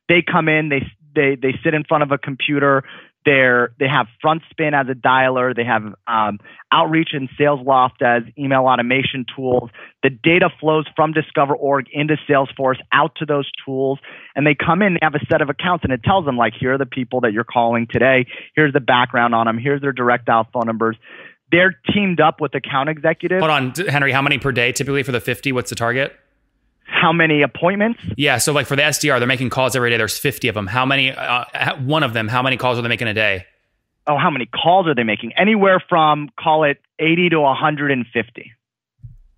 They 0.07 0.21
come 0.21 0.47
in, 0.47 0.69
they 0.69 0.85
they 1.15 1.35
they 1.35 1.57
sit 1.63 1.73
in 1.73 1.83
front 1.83 2.03
of 2.03 2.11
a 2.11 2.17
computer. 2.17 2.83
They're, 3.25 3.71
they 3.79 3.87
have 3.87 4.07
FrontSpin 4.23 4.73
as 4.73 4.87
a 4.89 4.95
dialer. 4.95 5.55
They 5.55 5.65
have 5.65 5.83
um, 6.07 6.39
Outreach 6.71 7.09
and 7.13 7.29
SalesLoft 7.39 8.01
as 8.01 8.23
email 8.37 8.61
automation 8.61 9.25
tools. 9.35 9.69
The 10.03 10.09
data 10.09 10.49
flows 10.59 10.85
from 10.95 11.11
Discover.org 11.11 11.87
into 11.91 12.15
Salesforce 12.29 12.77
out 12.93 13.15
to 13.17 13.25
those 13.25 13.49
tools. 13.65 13.99
And 14.35 14.47
they 14.47 14.55
come 14.55 14.81
in, 14.81 14.93
they 14.93 14.99
have 15.01 15.15
a 15.15 15.25
set 15.29 15.41
of 15.41 15.49
accounts, 15.49 15.83
and 15.83 15.91
it 15.91 16.01
tells 16.03 16.25
them, 16.25 16.37
like, 16.37 16.53
here 16.57 16.73
are 16.73 16.77
the 16.77 16.85
people 16.85 17.21
that 17.21 17.33
you're 17.33 17.43
calling 17.43 17.87
today. 17.89 18.25
Here's 18.55 18.73
the 18.73 18.79
background 18.79 19.35
on 19.35 19.47
them. 19.47 19.57
Here's 19.57 19.81
their 19.81 19.93
direct 19.93 20.25
dial 20.25 20.47
phone 20.53 20.65
numbers. 20.65 20.95
They're 21.51 21.75
teamed 21.93 22.21
up 22.21 22.39
with 22.39 22.53
account 22.55 22.89
executives. 22.89 23.41
Hold 23.41 23.51
on, 23.51 23.73
Henry, 23.87 24.11
how 24.11 24.21
many 24.21 24.37
per 24.37 24.51
day 24.51 24.71
typically 24.71 25.03
for 25.03 25.11
the 25.11 25.19
50? 25.19 25.51
What's 25.51 25.69
the 25.69 25.75
target? 25.75 26.15
How 26.91 27.13
many 27.13 27.41
appointments? 27.41 27.99
Yeah, 28.17 28.37
so 28.37 28.51
like 28.53 28.67
for 28.67 28.75
the 28.75 28.81
SDR, 28.81 29.19
they're 29.19 29.27
making 29.27 29.49
calls 29.49 29.75
every 29.75 29.89
day. 29.89 29.97
There's 29.97 30.17
50 30.17 30.47
of 30.47 30.55
them. 30.55 30.67
How 30.67 30.85
many? 30.85 31.11
Uh, 31.11 31.45
one 31.77 32.03
of 32.03 32.13
them. 32.13 32.27
How 32.27 32.41
many 32.41 32.57
calls 32.57 32.77
are 32.77 32.81
they 32.81 32.87
making 32.87 33.07
a 33.07 33.13
day? 33.13 33.45
Oh, 34.07 34.17
how 34.17 34.29
many 34.29 34.47
calls 34.47 34.87
are 34.87 34.95
they 34.95 35.03
making? 35.03 35.33
Anywhere 35.37 35.81
from 35.87 36.29
call 36.39 36.63
it 36.63 36.79
80 36.97 37.29
to 37.29 37.39
150. 37.41 38.51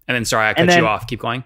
And 0.08 0.16
then, 0.16 0.26
sorry, 0.26 0.50
I 0.50 0.54
cut 0.54 0.68
then, 0.68 0.80
you 0.80 0.88
off. 0.88 1.08
Keep 1.08 1.20
going. 1.20 1.44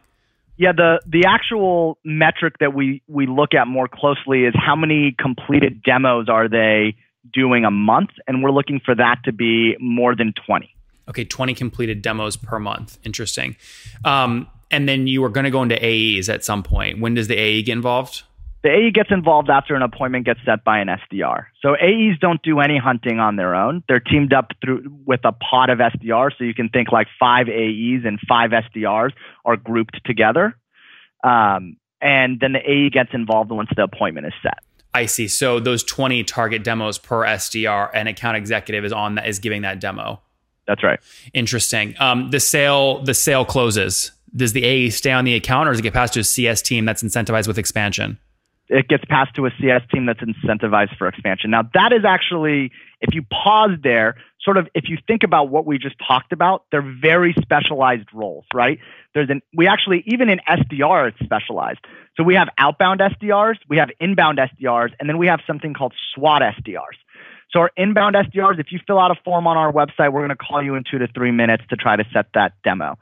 Yeah, 0.57 0.71
the 0.71 1.01
the 1.05 1.25
actual 1.27 1.97
metric 2.05 2.55
that 2.59 2.73
we 2.73 3.01
we 3.07 3.27
look 3.27 3.53
at 3.53 3.67
more 3.67 3.87
closely 3.87 4.45
is 4.45 4.53
how 4.55 4.75
many 4.75 5.13
completed 5.19 5.83
demos 5.83 6.29
are 6.29 6.47
they 6.47 6.95
doing 7.33 7.65
a 7.65 7.71
month, 7.71 8.11
and 8.27 8.41
we're 8.41 8.51
looking 8.51 8.79
for 8.79 8.95
that 8.95 9.17
to 9.25 9.33
be 9.33 9.75
more 9.79 10.15
than 10.15 10.33
20. 10.45 10.69
Okay, 11.07 11.23
20 11.23 11.53
completed 11.53 12.01
demos 12.01 12.35
per 12.35 12.59
month. 12.59 12.97
Interesting. 13.03 13.55
Um, 14.03 14.47
and 14.75 14.89
then 14.89 15.07
you 15.07 15.21
were 15.21 15.29
going 15.29 15.45
to 15.45 15.51
go 15.51 15.63
into 15.63 15.77
AEs 15.81 16.27
at 16.27 16.43
some 16.43 16.61
point. 16.61 16.99
When 16.99 17.13
does 17.13 17.29
the 17.29 17.35
AE 17.35 17.63
get 17.63 17.71
involved? 17.71 18.23
The 18.61 18.69
AE 18.69 18.91
gets 18.91 19.09
involved 19.09 19.49
after 19.49 19.73
an 19.73 19.81
appointment 19.81 20.25
gets 20.25 20.41
set 20.45 20.65
by 20.65 20.79
an 20.79 20.89
SDR. 20.89 21.45
So 21.61 21.75
AEs 21.75 22.19
don't 22.19 22.41
do 22.41 22.59
any 22.59 22.77
hunting 22.77 23.19
on 23.19 23.37
their 23.37 23.55
own. 23.55 23.83
They're 23.87 24.01
teamed 24.01 24.33
up 24.33 24.51
through 24.61 24.83
with 25.05 25.21
a 25.23 25.31
pod 25.31 25.69
of 25.69 25.77
SDRs. 25.79 26.31
So 26.37 26.43
you 26.43 26.53
can 26.53 26.67
think 26.67 26.91
like 26.91 27.07
five 27.17 27.47
AEs 27.47 28.03
and 28.03 28.19
five 28.27 28.51
SDRs 28.51 29.11
are 29.45 29.55
grouped 29.55 30.01
together. 30.05 30.57
Um, 31.23 31.77
and 32.01 32.39
then 32.41 32.51
the 32.51 32.59
AE 32.59 32.89
gets 32.89 33.11
involved 33.13 33.51
once 33.51 33.69
the 33.75 33.83
appointment 33.83 34.27
is 34.27 34.33
set. 34.43 34.59
I 34.93 35.05
see. 35.05 35.29
So 35.29 35.61
those 35.61 35.83
20 35.83 36.23
target 36.25 36.65
demos 36.65 36.97
per 36.97 37.23
SDR, 37.23 37.91
an 37.93 38.07
account 38.07 38.35
executive 38.35 38.83
is 38.83 38.91
on 38.91 39.15
that 39.15 39.27
is 39.27 39.39
giving 39.39 39.61
that 39.61 39.79
demo. 39.79 40.21
That's 40.67 40.83
right. 40.83 40.99
Interesting. 41.33 41.95
Um, 41.99 42.31
the 42.31 42.39
sale 42.39 43.03
the 43.03 43.13
sale 43.13 43.45
closes 43.45 44.11
does 44.35 44.53
the 44.53 44.63
AE 44.63 44.89
stay 44.89 45.11
on 45.11 45.25
the 45.25 45.35
account 45.35 45.67
or 45.67 45.71
does 45.71 45.79
it 45.79 45.83
get 45.83 45.93
passed 45.93 46.13
to 46.13 46.19
a 46.19 46.23
CS 46.23 46.61
team 46.61 46.85
that's 46.85 47.03
incentivized 47.03 47.47
with 47.47 47.57
expansion? 47.57 48.17
It 48.67 48.87
gets 48.87 49.05
passed 49.05 49.35
to 49.35 49.45
a 49.45 49.51
CS 49.61 49.83
team 49.93 50.07
that's 50.07 50.21
incentivized 50.21 50.97
for 50.97 51.07
expansion. 51.07 51.51
Now, 51.51 51.69
that 51.75 51.93
is 51.93 52.03
actually, 52.03 52.71
if 52.99 53.13
you 53.13 53.21
pause 53.21 53.77
there, 53.83 54.15
sort 54.41 54.57
of, 54.57 54.67
if 54.73 54.89
you 54.89 54.97
think 55.05 55.23
about 55.23 55.49
what 55.49 55.67
we 55.67 55.77
just 55.77 55.95
talked 56.05 56.31
about, 56.31 56.65
they're 56.71 56.81
very 56.81 57.35
specialized 57.39 58.07
roles, 58.11 58.45
right? 58.53 58.79
There's 59.13 59.29
an, 59.29 59.41
we 59.55 59.67
actually, 59.67 60.03
even 60.07 60.29
in 60.29 60.39
SDR, 60.49 61.09
it's 61.09 61.19
specialized. 61.23 61.79
So 62.17 62.23
we 62.23 62.33
have 62.35 62.49
outbound 62.57 63.01
SDRs, 63.01 63.57
we 63.69 63.77
have 63.77 63.89
inbound 63.99 64.39
SDRs, 64.39 64.93
and 64.99 65.07
then 65.07 65.19
we 65.19 65.27
have 65.27 65.41
something 65.45 65.75
called 65.75 65.93
SWAT 66.15 66.41
SDRs. 66.41 66.97
So 67.51 67.59
our 67.59 67.71
inbound 67.77 68.15
SDRs, 68.15 68.59
if 68.59 68.71
you 68.71 68.79
fill 68.85 68.99
out 68.99 69.11
a 69.11 69.15
form 69.23 69.47
on 69.47 69.57
our 69.57 69.71
website, 69.71 70.11
we're 70.11 70.21
going 70.21 70.29
to 70.29 70.35
call 70.35 70.61
you 70.61 70.75
in 70.75 70.83
two 70.89 70.97
to 70.97 71.07
three 71.07 71.31
minutes 71.31 71.63
to 71.69 71.75
try 71.75 71.95
to 71.95 72.03
set 72.11 72.27
that 72.33 72.53
demo. 72.63 72.97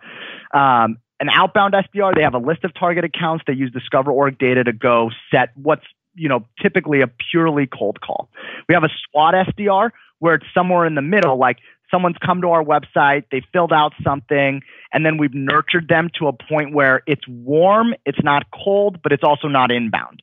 Um, 0.54 0.98
an 1.20 1.30
outbound 1.30 1.74
SDR, 1.74 2.16
they 2.16 2.24
have 2.24 2.34
a 2.34 2.40
list 2.40 2.64
of 2.64 2.74
target 2.74 3.04
accounts. 3.06 3.44
They 3.48 3.54
use 3.54 3.72
Discover.org 3.72 4.38
data 4.38 4.64
to 4.64 4.74
go 4.74 5.12
set 5.32 5.50
what's 5.56 5.86
you 6.16 6.30
know 6.30 6.46
typically 6.62 7.02
a 7.02 7.08
purely 7.32 7.68
cold 7.68 8.02
call. 8.02 8.30
We 8.68 8.76
have 8.76 8.84
a 8.84 8.90
SWAT 9.10 9.34
SDR 9.34 9.92
where 10.20 10.36
it's 10.36 10.46
somewhere 10.54 10.86
in 10.86 10.96
the 10.96 11.02
middle, 11.02 11.38
like 11.38 11.58
someone's 11.92 12.18
come 12.26 12.42
to 12.42 12.50
our 12.50 12.64
website, 12.64 13.26
they 13.32 13.42
filled 13.52 13.72
out 13.72 13.94
something, 14.04 14.62
and 14.92 15.06
then 15.06 15.18
we've 15.18 15.34
nurtured 15.34 15.88
them 15.88 16.10
to 16.18 16.28
a 16.28 16.34
point 16.34 16.74
where 16.74 17.04
it's 17.06 17.28
warm, 17.28 17.94
it's 18.06 18.24
not 18.24 18.46
cold, 18.52 19.02
but 19.04 19.12
it's 19.12 19.24
also 19.24 19.48
not 19.48 19.72
inbound. 19.72 20.23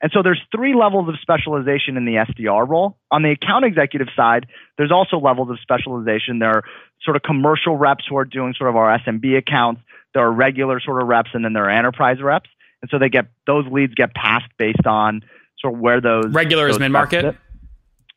And 0.00 0.12
so 0.12 0.22
there's 0.22 0.40
three 0.54 0.74
levels 0.74 1.08
of 1.08 1.16
specialization 1.20 1.96
in 1.96 2.04
the 2.04 2.14
SDR 2.14 2.68
role. 2.68 2.96
On 3.10 3.22
the 3.22 3.30
account 3.30 3.64
executive 3.64 4.08
side, 4.14 4.46
there's 4.76 4.92
also 4.92 5.18
levels 5.18 5.50
of 5.50 5.58
specialization. 5.60 6.38
There 6.38 6.50
are 6.50 6.64
sort 7.02 7.16
of 7.16 7.22
commercial 7.22 7.76
reps 7.76 8.04
who 8.08 8.16
are 8.16 8.24
doing 8.24 8.54
sort 8.56 8.70
of 8.70 8.76
our 8.76 8.98
SMB 8.98 9.38
accounts 9.38 9.80
there 10.14 10.26
are 10.26 10.32
regular 10.32 10.80
sort 10.80 11.02
of 11.02 11.08
reps 11.08 11.30
and 11.34 11.44
then 11.44 11.52
there 11.52 11.64
are 11.64 11.70
enterprise 11.70 12.20
reps. 12.20 12.50
And 12.82 12.90
so 12.90 12.98
they 12.98 13.08
get 13.08 13.26
those 13.46 13.66
leads 13.70 13.94
get 13.94 14.14
passed 14.14 14.50
based 14.56 14.86
on 14.86 15.22
sort 15.60 15.74
of 15.74 15.80
where 15.80 16.00
those 16.00 16.26
regular 16.28 16.66
those 16.66 16.76
is 16.76 16.80
mid 16.80 16.92
market. 16.92 17.36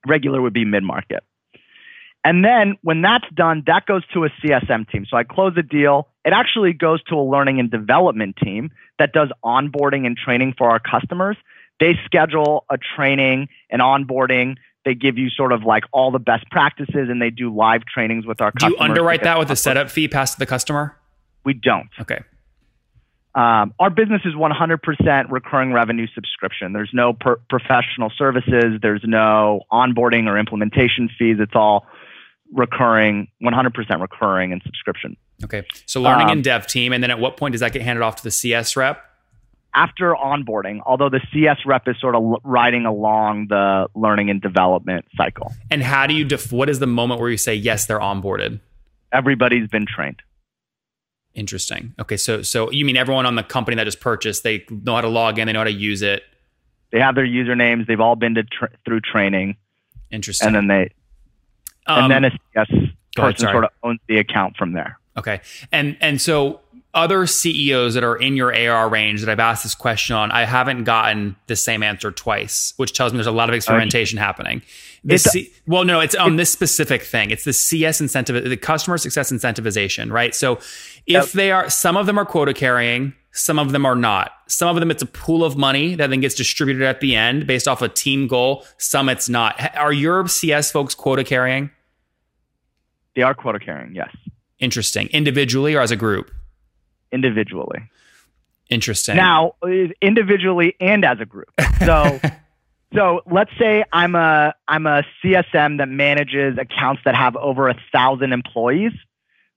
Regular 0.07 0.41
would 0.41 0.53
be 0.53 0.65
mid 0.65 0.83
market. 0.83 1.23
And 2.23 2.45
then 2.45 2.77
when 2.83 3.01
that's 3.01 3.25
done, 3.33 3.63
that 3.65 3.88
goes 3.88 4.03
to 4.13 4.25
a 4.25 4.29
CSM 4.29 4.89
team. 4.89 5.07
So 5.09 5.17
I 5.17 5.23
close 5.23 5.53
a 5.57 5.63
deal. 5.63 6.07
It 6.23 6.33
actually 6.33 6.73
goes 6.73 7.03
to 7.05 7.15
a 7.15 7.23
learning 7.23 7.59
and 7.59 7.71
development 7.71 8.35
team 8.41 8.69
that 9.00 9.11
does 9.11 9.29
onboarding 9.43 10.05
and 10.05 10.15
training 10.15 10.53
for 10.55 10.69
our 10.69 10.79
customers. 10.79 11.35
They 11.81 12.00
schedule 12.05 12.63
a 12.69 12.77
training 12.77 13.50
and 13.71 13.81
onboarding. 13.81 14.57
They 14.85 14.93
give 14.93 15.17
you 15.17 15.29
sort 15.29 15.51
of 15.51 15.63
like 15.63 15.83
all 15.91 16.11
the 16.11 16.19
best 16.19 16.50
practices 16.51 17.09
and 17.09 17.19
they 17.19 17.31
do 17.31 17.53
live 17.53 17.81
trainings 17.91 18.25
with 18.25 18.39
our 18.39 18.51
do 18.51 18.59
customers. 18.59 18.77
Do 18.77 18.83
you 18.83 18.89
underwrite 18.89 19.23
that 19.23 19.39
with 19.39 19.50
a 19.50 19.55
setup 19.55 19.89
fee 19.89 20.07
passed 20.07 20.33
to 20.33 20.39
the 20.39 20.45
customer? 20.45 20.95
We 21.43 21.55
don't. 21.55 21.89
Okay. 22.00 22.19
Um, 23.33 23.73
our 23.79 23.89
business 23.89 24.21
is 24.25 24.35
100% 24.35 25.31
recurring 25.31 25.73
revenue 25.73 26.05
subscription. 26.13 26.73
There's 26.73 26.91
no 26.93 27.13
per- 27.13 27.39
professional 27.50 28.11
services. 28.15 28.79
There's 28.79 29.03
no 29.03 29.61
onboarding 29.71 30.27
or 30.27 30.38
implementation 30.38 31.09
fees. 31.17 31.38
It's 31.39 31.55
all 31.55 31.88
recurring, 32.53 33.27
100% 33.41 34.01
recurring 34.01 34.51
and 34.51 34.61
subscription. 34.63 35.17
Okay. 35.43 35.63
So 35.88 36.00
learning 36.00 36.27
um, 36.27 36.31
and 36.33 36.43
dev 36.43 36.67
team. 36.67 36.93
And 36.93 37.01
then 37.01 37.09
at 37.09 37.17
what 37.17 37.38
point 37.38 37.53
does 37.53 37.61
that 37.61 37.73
get 37.73 37.81
handed 37.81 38.03
off 38.03 38.17
to 38.17 38.23
the 38.23 38.31
CS 38.31 38.75
rep? 38.75 39.03
After 39.73 40.13
onboarding, 40.13 40.81
although 40.85 41.09
the 41.09 41.21
CS 41.31 41.59
rep 41.65 41.87
is 41.87 41.95
sort 41.99 42.15
of 42.15 42.41
riding 42.43 42.85
along 42.85 43.47
the 43.47 43.87
learning 43.95 44.29
and 44.29 44.41
development 44.41 45.05
cycle. 45.15 45.53
And 45.69 45.81
how 45.81 46.07
do 46.07 46.13
you, 46.13 46.25
def- 46.25 46.51
what 46.51 46.69
is 46.69 46.79
the 46.79 46.87
moment 46.87 47.21
where 47.21 47.29
you 47.29 47.37
say, 47.37 47.61
CS, 47.61 47.85
they're 47.85 47.99
onboarded? 47.99 48.59
Everybody's 49.13 49.69
been 49.69 49.85
trained. 49.85 50.21
Interesting. 51.33 51.93
Okay, 51.99 52.17
so 52.17 52.41
so 52.41 52.69
you 52.71 52.83
mean 52.83 52.97
everyone 52.97 53.25
on 53.25 53.35
the 53.35 53.43
company 53.43 53.75
that 53.77 53.85
just 53.85 54.01
purchased, 54.01 54.43
they 54.43 54.65
know 54.69 54.95
how 54.95 55.01
to 55.01 55.07
log 55.07 55.39
in, 55.39 55.47
they 55.47 55.53
know 55.53 55.61
how 55.61 55.65
to 55.65 55.71
use 55.71 56.01
it. 56.01 56.23
They 56.91 56.99
have 56.99 57.15
their 57.15 57.25
usernames. 57.25 57.87
They've 57.87 58.01
all 58.01 58.17
been 58.17 58.35
to 58.35 58.43
tra- 58.43 58.71
through 58.83 58.99
training. 58.99 59.55
Interesting. 60.09 60.47
And 60.47 60.55
then 60.55 60.67
they, 60.67 60.93
um, 61.87 62.11
and 62.11 62.25
then 62.25 62.25
a 62.25 62.39
yes 62.53 62.67
person 63.15 63.45
ahead, 63.45 63.53
sort 63.53 63.63
of 63.63 63.69
owns 63.81 63.99
the 64.07 64.17
account 64.17 64.57
from 64.57 64.73
there. 64.73 64.99
Okay, 65.15 65.39
and 65.71 65.95
and 66.01 66.21
so 66.21 66.59
other 66.93 67.25
CEOs 67.25 67.93
that 67.93 68.03
are 68.03 68.15
in 68.15 68.36
your 68.36 68.53
AR 68.53 68.89
range 68.89 69.21
that 69.21 69.29
I've 69.29 69.39
asked 69.39 69.63
this 69.63 69.75
question 69.75 70.15
on, 70.15 70.31
I 70.31 70.45
haven't 70.45 70.83
gotten 70.83 71.36
the 71.48 71.55
same 71.55 71.83
answer 71.83 72.12
twice, 72.12 72.74
which 72.77 72.93
tells 72.93 73.13
me 73.13 73.17
there's 73.17 73.27
a 73.27 73.31
lot 73.31 73.50
of 73.50 73.55
experimentation 73.55 74.17
happening. 74.17 74.62
The 75.03 75.17
C- 75.17 75.51
well, 75.65 75.86
no, 75.86 76.00
it's 76.00 76.15
um, 76.15 76.31
on 76.31 76.36
this 76.36 76.51
specific 76.51 77.01
thing. 77.03 77.31
It's 77.31 77.43
the 77.43 77.53
CS 77.53 78.01
incentive, 78.01 78.43
the 78.43 78.57
customer 78.57 78.98
success 78.98 79.31
incentivization, 79.31 80.12
right? 80.12 80.36
So 80.36 80.60
if 81.07 81.31
they 81.31 81.51
are, 81.51 81.69
some 81.69 81.98
of 81.98 82.05
them 82.05 82.19
are 82.19 82.25
quota 82.25 82.53
carrying, 82.53 83.13
some 83.31 83.57
of 83.57 83.71
them 83.71 83.86
are 83.86 83.95
not. 83.95 84.33
Some 84.48 84.75
of 84.75 84.79
them, 84.79 84.91
it's 84.91 85.01
a 85.01 85.07
pool 85.07 85.43
of 85.43 85.57
money 85.57 85.95
that 85.95 86.10
then 86.10 86.19
gets 86.19 86.36
distributed 86.36 86.83
at 86.83 87.00
the 87.00 87.15
end 87.15 87.48
based 87.48 87.67
off 87.67 87.81
a 87.81 87.88
team 87.88 88.27
goal. 88.27 88.65
Some 88.77 89.07
it's 89.07 89.29
not. 89.29 89.75
Are 89.77 89.93
your 89.93 90.27
CS 90.27 90.71
folks 90.71 90.93
quota 90.93 91.24
carrying? 91.24 91.71
They 93.15 93.21
are 93.21 93.33
quota 93.33 93.60
carrying, 93.60 93.95
yes. 93.95 94.10
Interesting. 94.60 95.07
Individually 95.07 95.74
or 95.75 95.81
as 95.81 95.91
a 95.91 95.95
group? 95.95 96.31
Individually. 97.12 97.89
Interesting. 98.70 99.18
Now, 99.18 99.56
individually 100.01 100.75
and 100.80 101.03
as 101.03 101.20
a 101.20 101.25
group. 101.25 101.50
So, 101.80 102.20
so 102.94 103.22
let's 103.30 103.51
say 103.60 103.84
I'm 103.91 104.15
a 104.15 104.56
I'm 104.68 104.88
a 104.88 105.03
CSM 105.24 105.80
that 105.80 105.89
manages 105.89 106.58
accounts 106.58 107.01
that 107.06 107.15
have 107.15 107.36
over 107.36 107.68
a 107.68 107.75
thousand 107.91 108.32
employees. 108.32 108.94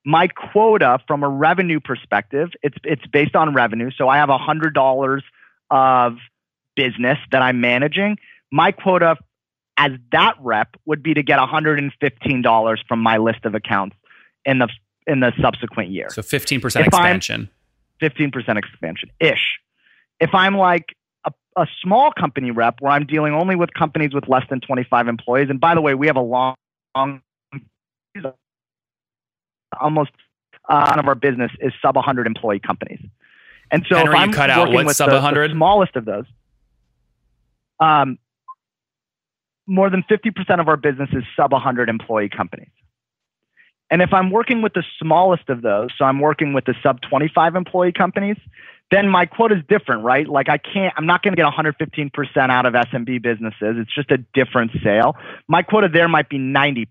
My 0.03 0.27
quota 0.27 0.99
from 1.07 1.23
a 1.23 1.29
revenue 1.29 1.79
perspective, 1.79 2.49
it's 2.61 2.77
it's 2.83 3.05
based 3.07 3.35
on 3.35 3.53
revenue. 3.53 3.89
So 3.97 4.09
I 4.09 4.17
have 4.17 4.29
a 4.29 4.37
hundred 4.37 4.73
dollars 4.73 5.23
of 5.71 6.17
business 6.75 7.17
that 7.31 7.41
I'm 7.41 7.61
managing. 7.61 8.17
My 8.51 8.71
quota 8.71 9.17
as 9.77 9.91
that 10.11 10.35
rep 10.41 10.75
would 10.85 11.03
be 11.03 11.13
to 11.13 11.23
get 11.23 11.39
$115 11.39 12.77
from 12.87 12.99
my 12.99 13.17
list 13.17 13.45
of 13.45 13.55
accounts 13.55 13.95
in 14.45 14.59
the 14.59 14.69
in 15.07 15.19
the 15.19 15.31
subsequent 15.41 15.89
year. 15.91 16.09
So 16.09 16.21
15% 16.21 16.85
expansion. 16.85 17.49
15% 18.01 18.57
expansion 18.57 19.09
ish. 19.19 19.59
If 20.19 20.33
I'm 20.33 20.57
like 20.57 20.95
a, 21.25 21.31
a, 21.55 21.67
small 21.81 22.11
company 22.11 22.51
rep 22.51 22.75
where 22.79 22.91
I'm 22.91 23.05
dealing 23.05 23.33
only 23.33 23.55
with 23.55 23.73
companies 23.73 24.13
with 24.13 24.27
less 24.27 24.43
than 24.49 24.59
25 24.61 25.07
employees, 25.07 25.49
and 25.49 25.59
by 25.59 25.75
the 25.75 25.81
way, 25.81 25.93
we 25.93 26.07
have 26.07 26.15
a 26.15 26.21
long, 26.21 26.55
long 26.95 27.21
almost 29.79 30.11
uh, 30.69 30.95
of 30.97 31.07
our 31.07 31.15
business 31.15 31.51
is 31.59 31.73
sub 31.81 31.95
100 31.95 32.27
employee 32.27 32.59
companies. 32.59 32.99
And 33.71 33.85
so 33.89 33.97
Henry, 33.97 34.13
if 34.13 34.19
I'm 34.19 34.31
cut 34.31 34.49
out 34.49 34.67
working 34.67 34.75
what 34.75 34.85
with 34.87 34.95
sub 34.95 35.09
the, 35.09 35.15
100? 35.15 35.51
the 35.51 35.55
smallest 35.55 35.95
of 35.95 36.05
those, 36.05 36.25
um, 37.79 38.17
more 39.67 39.89
than 39.89 40.03
50% 40.03 40.59
of 40.59 40.67
our 40.67 40.77
business 40.77 41.09
is 41.13 41.23
sub 41.35 41.51
100 41.51 41.89
employee 41.89 42.29
companies. 42.29 42.69
And 43.91 44.01
if 44.01 44.13
I'm 44.13 44.31
working 44.31 44.61
with 44.61 44.73
the 44.73 44.83
smallest 44.99 45.49
of 45.49 45.61
those, 45.61 45.89
so 45.97 46.05
I'm 46.05 46.19
working 46.19 46.53
with 46.53 46.65
the 46.65 46.73
sub 46.81 47.01
25 47.01 47.55
employee 47.55 47.91
companies, 47.91 48.37
then 48.91 49.09
my 49.09 49.25
quota 49.25 49.55
is 49.55 49.63
different, 49.67 50.03
right? 50.03 50.27
Like 50.27 50.49
I 50.49 50.57
can't, 50.57 50.93
I'm 50.97 51.05
not 51.05 51.23
going 51.23 51.35
to 51.35 51.41
get 51.41 51.51
115% 51.51 52.49
out 52.49 52.65
of 52.65 52.73
SMB 52.73 53.21
businesses. 53.21 53.75
It's 53.77 53.93
just 53.93 54.11
a 54.11 54.17
different 54.33 54.71
sale. 54.83 55.15
My 55.47 55.61
quota 55.61 55.89
there 55.91 56.07
might 56.07 56.29
be 56.29 56.37
90%. 56.37 56.87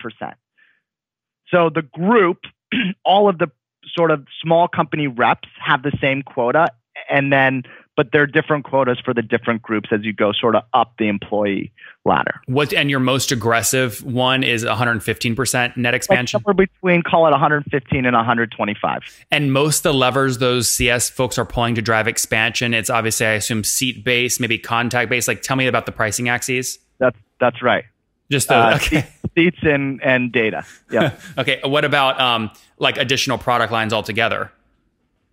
So 1.48 1.70
the 1.70 1.82
group, 1.82 2.38
all 3.04 3.28
of 3.28 3.38
the 3.38 3.50
sort 3.94 4.10
of 4.10 4.26
small 4.42 4.66
company 4.68 5.06
reps 5.06 5.48
have 5.64 5.82
the 5.82 5.92
same 6.00 6.22
quota. 6.22 6.68
And 7.08 7.32
then 7.32 7.64
but 7.96 8.10
there 8.12 8.22
are 8.22 8.26
different 8.26 8.64
quotas 8.64 8.98
for 9.04 9.14
the 9.14 9.22
different 9.22 9.62
groups 9.62 9.90
as 9.92 10.04
you 10.04 10.12
go 10.12 10.32
sort 10.32 10.56
of 10.56 10.64
up 10.72 10.94
the 10.98 11.08
employee 11.08 11.72
ladder. 12.04 12.40
What 12.46 12.72
and 12.72 12.90
your 12.90 13.00
most 13.00 13.32
aggressive 13.32 14.02
one 14.04 14.42
is 14.42 14.64
115% 14.64 15.76
net 15.76 15.94
expansion. 15.94 16.38
Like 16.38 16.44
somewhere 16.44 16.66
between 16.66 17.02
call 17.02 17.26
it 17.26 17.30
115 17.30 18.06
and 18.06 18.16
125. 18.16 19.26
And 19.30 19.52
most 19.52 19.82
the 19.82 19.94
levers 19.94 20.38
those 20.38 20.70
CS 20.70 21.08
folks 21.08 21.38
are 21.38 21.44
pulling 21.44 21.74
to 21.76 21.82
drive 21.82 22.08
expansion, 22.08 22.74
it's 22.74 22.90
obviously 22.90 23.26
I 23.26 23.32
assume 23.32 23.64
seat 23.64 24.04
based, 24.04 24.40
maybe 24.40 24.58
contact 24.58 25.08
based. 25.08 25.28
Like 25.28 25.42
tell 25.42 25.56
me 25.56 25.66
about 25.66 25.86
the 25.86 25.92
pricing 25.92 26.28
axes. 26.28 26.78
That's 26.98 27.16
that's 27.40 27.62
right. 27.62 27.84
Just 28.30 28.48
the 28.48 28.56
uh, 28.56 28.74
okay. 28.76 29.06
seats 29.34 29.58
and 29.62 30.02
and 30.02 30.32
data. 30.32 30.64
Yeah. 30.90 31.16
okay. 31.38 31.60
What 31.64 31.84
about 31.84 32.20
um 32.20 32.50
like 32.78 32.96
additional 32.98 33.38
product 33.38 33.72
lines 33.72 33.92
altogether? 33.92 34.50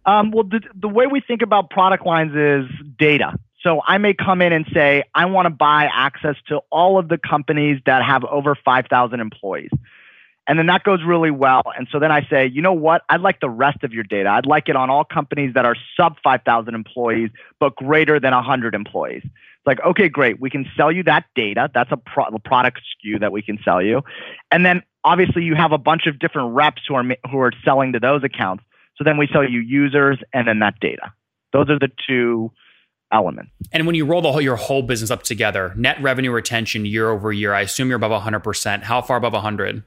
Um, 0.06 0.32
well, 0.32 0.44
the, 0.44 0.62
the 0.74 0.90
way 0.90 1.08
we 1.08 1.22
think 1.22 1.42
about 1.42 1.70
product 1.70 2.06
lines 2.06 2.36
is 2.36 2.66
data. 2.98 3.34
So 3.62 3.82
I 3.86 4.00
may 4.00 4.14
come 4.14 4.42
in 4.42 4.54
and 4.54 4.66
say, 4.74 5.04
I 5.14 5.26
want 5.26 5.46
to 5.46 5.52
buy 5.52 5.86
access 5.92 6.36
to 6.48 6.62
all 6.72 6.98
of 6.98 7.10
the 7.10 7.18
companies 7.18 7.80
that 7.86 8.04
have 8.04 8.24
over 8.26 8.56
5,000 8.56 9.20
employees. 9.20 9.70
And 10.48 10.58
then 10.58 10.66
that 10.66 10.84
goes 10.84 11.04
really 11.04 11.30
well. 11.30 11.62
And 11.78 11.88
so 11.92 12.00
then 12.00 12.12
I 12.12 12.26
say, 12.28 12.48
you 12.48 12.64
know 12.64 12.74
what? 12.74 13.04
I'd 13.10 13.22
like 13.22 13.40
the 13.40 13.50
rest 13.50 13.84
of 13.84 13.94
your 13.94 14.04
data. 14.04 14.30
I'd 14.30 14.48
like 14.48 14.70
it 14.70 14.76
on 14.76 14.90
all 14.90 15.04
companies 15.04 15.54
that 15.54 15.66
are 15.66 15.76
sub 15.96 16.18
5,000 16.24 16.74
employees, 16.74 17.30
but 17.60 17.76
greater 17.76 18.20
than 18.20 18.34
100 18.34 18.74
employees. 18.74 19.22
It's 19.24 19.68
like, 19.68 19.80
okay, 19.82 20.10
great. 20.10 20.42
We 20.42 20.50
can 20.50 20.66
sell 20.76 20.92
you 20.92 21.04
that 21.04 21.26
data. 21.36 21.70
That's 21.72 21.92
a, 21.92 21.98
pro- 21.98 22.36
product 22.40 22.82
SKU 23.06 23.20
that 23.20 23.32
we 23.32 23.44
can 23.44 23.60
sell 23.64 23.82
you. 23.82 24.02
And 24.50 24.66
then 24.66 24.82
obviously 25.04 25.44
you 25.44 25.54
have 25.54 25.72
a 25.72 25.78
bunch 25.78 26.08
of 26.08 26.18
different 26.18 26.56
reps 26.56 26.82
who 26.88 26.96
are, 26.96 27.06
who 27.30 27.40
are 27.40 27.52
selling 27.64 27.94
to 27.94 28.00
those 28.00 28.24
accounts. 28.24 28.64
So 29.02 29.04
then 29.04 29.18
we 29.18 29.28
sell 29.34 29.44
you 29.44 29.62
users 29.62 30.20
and 30.32 30.48
then 30.48 30.60
that 30.60 30.80
data. 30.80 31.12
Those 31.54 31.72
are 31.72 31.80
the 31.80 31.90
two 32.08 32.52
elements. 33.12 33.50
And 33.72 33.88
when 33.88 33.96
you 33.96 34.06
roll 34.06 34.22
the 34.22 34.32
whole, 34.32 34.42
your 34.42 34.58
whole 34.58 34.84
business 34.84 35.10
up 35.10 35.24
together, 35.24 35.74
net 35.76 36.00
revenue 36.04 36.30
retention 36.30 36.86
year 36.86 37.10
over 37.10 37.34
year, 37.34 37.52
I 37.52 37.62
assume 37.62 37.88
you're 37.88 37.96
above 37.96 38.12
100%. 38.12 38.84
How 38.84 39.02
far 39.02 39.18
above 39.18 39.34
100? 39.34 39.84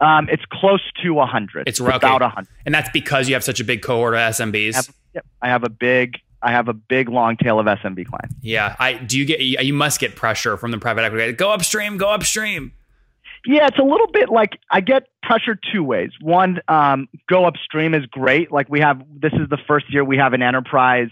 Um, 0.00 0.28
it's 0.30 0.44
close 0.52 0.80
to 1.02 1.10
100. 1.10 1.66
It's, 1.66 1.80
okay. 1.80 1.96
about 1.96 2.20
100. 2.20 2.48
And 2.64 2.72
that's 2.72 2.88
because 2.90 3.26
you 3.26 3.34
have 3.34 3.42
such 3.42 3.58
a 3.58 3.64
big 3.64 3.82
cohort 3.82 4.14
of 4.14 4.20
SMBs. 4.20 4.74
I 4.74 4.76
have, 4.76 4.94
yep, 5.12 5.26
I 5.42 5.48
have 5.48 5.64
a 5.64 5.68
big 5.68 6.20
I 6.42 6.52
have 6.52 6.68
a 6.68 6.74
big 6.74 7.08
long 7.08 7.36
tail 7.38 7.58
of 7.58 7.66
SMB 7.66 8.06
clients. 8.06 8.36
Yeah, 8.42 8.76
I 8.78 8.92
do 8.92 9.18
you 9.18 9.24
get 9.24 9.40
you 9.40 9.74
must 9.74 9.98
get 9.98 10.14
pressure 10.14 10.56
from 10.56 10.70
the 10.70 10.78
private 10.78 11.02
equity. 11.02 11.32
Go 11.32 11.50
upstream, 11.50 11.96
go 11.96 12.10
upstream. 12.10 12.72
Yeah, 13.46 13.66
it's 13.66 13.78
a 13.78 13.82
little 13.82 14.08
bit 14.12 14.28
like 14.28 14.58
I 14.70 14.80
get 14.80 15.08
pressure 15.22 15.58
two 15.72 15.82
ways. 15.82 16.10
One, 16.20 16.60
um, 16.68 17.08
go 17.28 17.44
upstream 17.44 17.94
is 17.94 18.04
great. 18.06 18.50
Like 18.50 18.68
we 18.68 18.80
have, 18.80 19.00
this 19.08 19.32
is 19.32 19.48
the 19.48 19.58
first 19.68 19.86
year 19.92 20.04
we 20.04 20.16
have 20.16 20.32
an 20.32 20.42
enterprise 20.42 21.08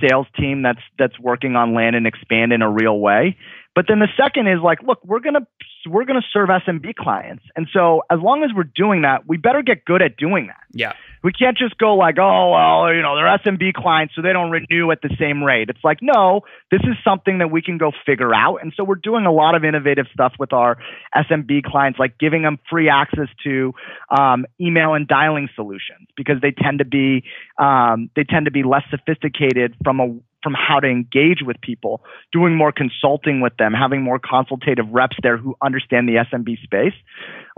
sales 0.00 0.26
team 0.38 0.62
that's 0.62 0.80
that's 0.98 1.18
working 1.20 1.56
on 1.56 1.74
land 1.74 1.96
and 1.96 2.06
expand 2.06 2.52
in 2.52 2.62
a 2.62 2.70
real 2.70 2.98
way. 2.98 3.36
But 3.74 3.86
then 3.88 3.98
the 3.98 4.08
second 4.16 4.46
is 4.48 4.60
like, 4.62 4.82
look, 4.82 5.04
we're 5.04 5.20
gonna 5.20 5.46
we're 5.88 6.04
gonna 6.04 6.24
serve 6.32 6.48
SMB 6.48 6.94
clients, 6.94 7.44
and 7.56 7.66
so 7.72 8.02
as 8.10 8.20
long 8.20 8.44
as 8.44 8.50
we're 8.54 8.70
doing 8.74 9.02
that, 9.02 9.26
we 9.26 9.36
better 9.36 9.62
get 9.62 9.84
good 9.84 10.02
at 10.02 10.16
doing 10.16 10.46
that. 10.46 10.62
Yeah. 10.72 10.92
We 11.24 11.32
can't 11.32 11.56
just 11.56 11.78
go 11.78 11.94
like, 11.94 12.16
oh, 12.20 12.50
well, 12.50 12.94
you 12.94 13.00
know, 13.00 13.16
they're 13.16 13.38
SMB 13.38 13.72
clients, 13.72 14.14
so 14.14 14.20
they 14.20 14.34
don't 14.34 14.50
renew 14.50 14.90
at 14.90 15.00
the 15.00 15.08
same 15.18 15.42
rate. 15.42 15.70
It's 15.70 15.82
like, 15.82 15.98
no, 16.02 16.42
this 16.70 16.82
is 16.82 16.96
something 17.02 17.38
that 17.38 17.50
we 17.50 17.62
can 17.62 17.78
go 17.78 17.92
figure 18.04 18.34
out. 18.34 18.58
And 18.60 18.74
so 18.76 18.84
we're 18.84 18.96
doing 18.96 19.24
a 19.24 19.32
lot 19.32 19.54
of 19.54 19.64
innovative 19.64 20.04
stuff 20.12 20.34
with 20.38 20.52
our 20.52 20.76
SMB 21.16 21.64
clients, 21.64 21.98
like 21.98 22.18
giving 22.18 22.42
them 22.42 22.58
free 22.68 22.90
access 22.90 23.28
to 23.44 23.72
um, 24.16 24.44
email 24.60 24.92
and 24.92 25.08
dialing 25.08 25.48
solutions 25.56 26.08
because 26.14 26.42
they 26.42 26.50
tend 26.50 26.80
to 26.80 26.84
be 26.84 27.24
um, 27.58 28.10
they 28.14 28.24
tend 28.24 28.44
to 28.44 28.52
be 28.52 28.62
less 28.62 28.82
sophisticated 28.90 29.74
from 29.82 30.00
a 30.00 30.14
from 30.42 30.52
how 30.52 30.78
to 30.78 30.86
engage 30.86 31.38
with 31.40 31.58
people, 31.62 32.02
doing 32.30 32.54
more 32.54 32.70
consulting 32.70 33.40
with 33.40 33.56
them, 33.56 33.72
having 33.72 34.02
more 34.02 34.18
consultative 34.18 34.84
reps 34.90 35.16
there 35.22 35.38
who 35.38 35.56
understand 35.64 36.06
the 36.06 36.16
SMB 36.16 36.62
space. 36.62 36.92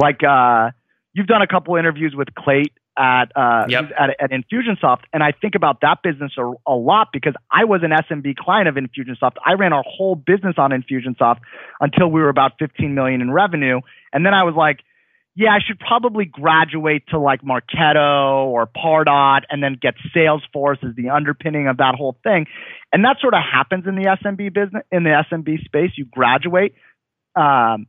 Like 0.01 0.23
uh, 0.23 0.71
you've 1.13 1.27
done 1.27 1.43
a 1.43 1.49
couple 1.49 1.75
interviews 1.75 2.15
with 2.17 2.29
Clate 2.37 2.73
at, 2.97 3.27
uh, 3.37 3.67
yep. 3.69 3.91
at, 3.99 4.11
at 4.21 4.31
Infusionsoft, 4.31 5.03
and 5.13 5.23
I 5.23 5.33
think 5.33 5.55
about 5.55 5.81
that 5.83 5.99
business 6.03 6.33
a, 6.39 6.53
a, 6.67 6.75
lot 6.75 7.09
because 7.13 7.35
I 7.51 7.65
was 7.65 7.83
an 7.83 7.91
SMB 7.91 8.37
client 8.37 8.69
of 8.69 8.77
Infusionsoft. 8.77 9.37
I 9.45 9.55
ran 9.55 9.73
our 9.73 9.85
whole 9.87 10.15
business 10.15 10.55
on 10.59 10.71
Infusionsoft 10.71 11.41
until 11.81 12.09
we 12.09 12.21
were 12.21 12.29
about 12.29 12.53
15 12.59 12.95
million 12.95 13.21
in 13.21 13.31
revenue, 13.31 13.81
and 14.13 14.25
then 14.25 14.35
I 14.35 14.45
was 14.45 14.55
like, 14.57 14.81
yeah, 15.39 15.51
I 15.51 15.59
should 15.65 15.79
probably 15.79 16.25
graduate 16.25 17.09
to 17.09 17.19
like 17.19 17.43
Marketo 17.43 18.47
or 18.47 18.67
Pardot 18.67 19.43
and 19.51 19.63
then 19.63 19.77
get 19.81 19.95
Salesforce 20.15 20.83
as 20.83 20.97
the 20.97 21.11
underpinning 21.11 21.69
of 21.69 21.77
that 21.77 21.95
whole 21.95 22.17
thing. 22.25 22.47
And 22.91 23.05
that 23.05 23.19
sort 23.21 23.35
of 23.35 23.43
happens 23.43 23.87
in 23.87 23.97
the 23.97 24.05
SMB 24.25 24.55
business, 24.55 24.83
in 24.91 25.05
the 25.05 25.11
SMB 25.31 25.63
space. 25.67 25.91
You 25.97 26.07
graduate. 26.07 26.75
Um, 27.35 27.87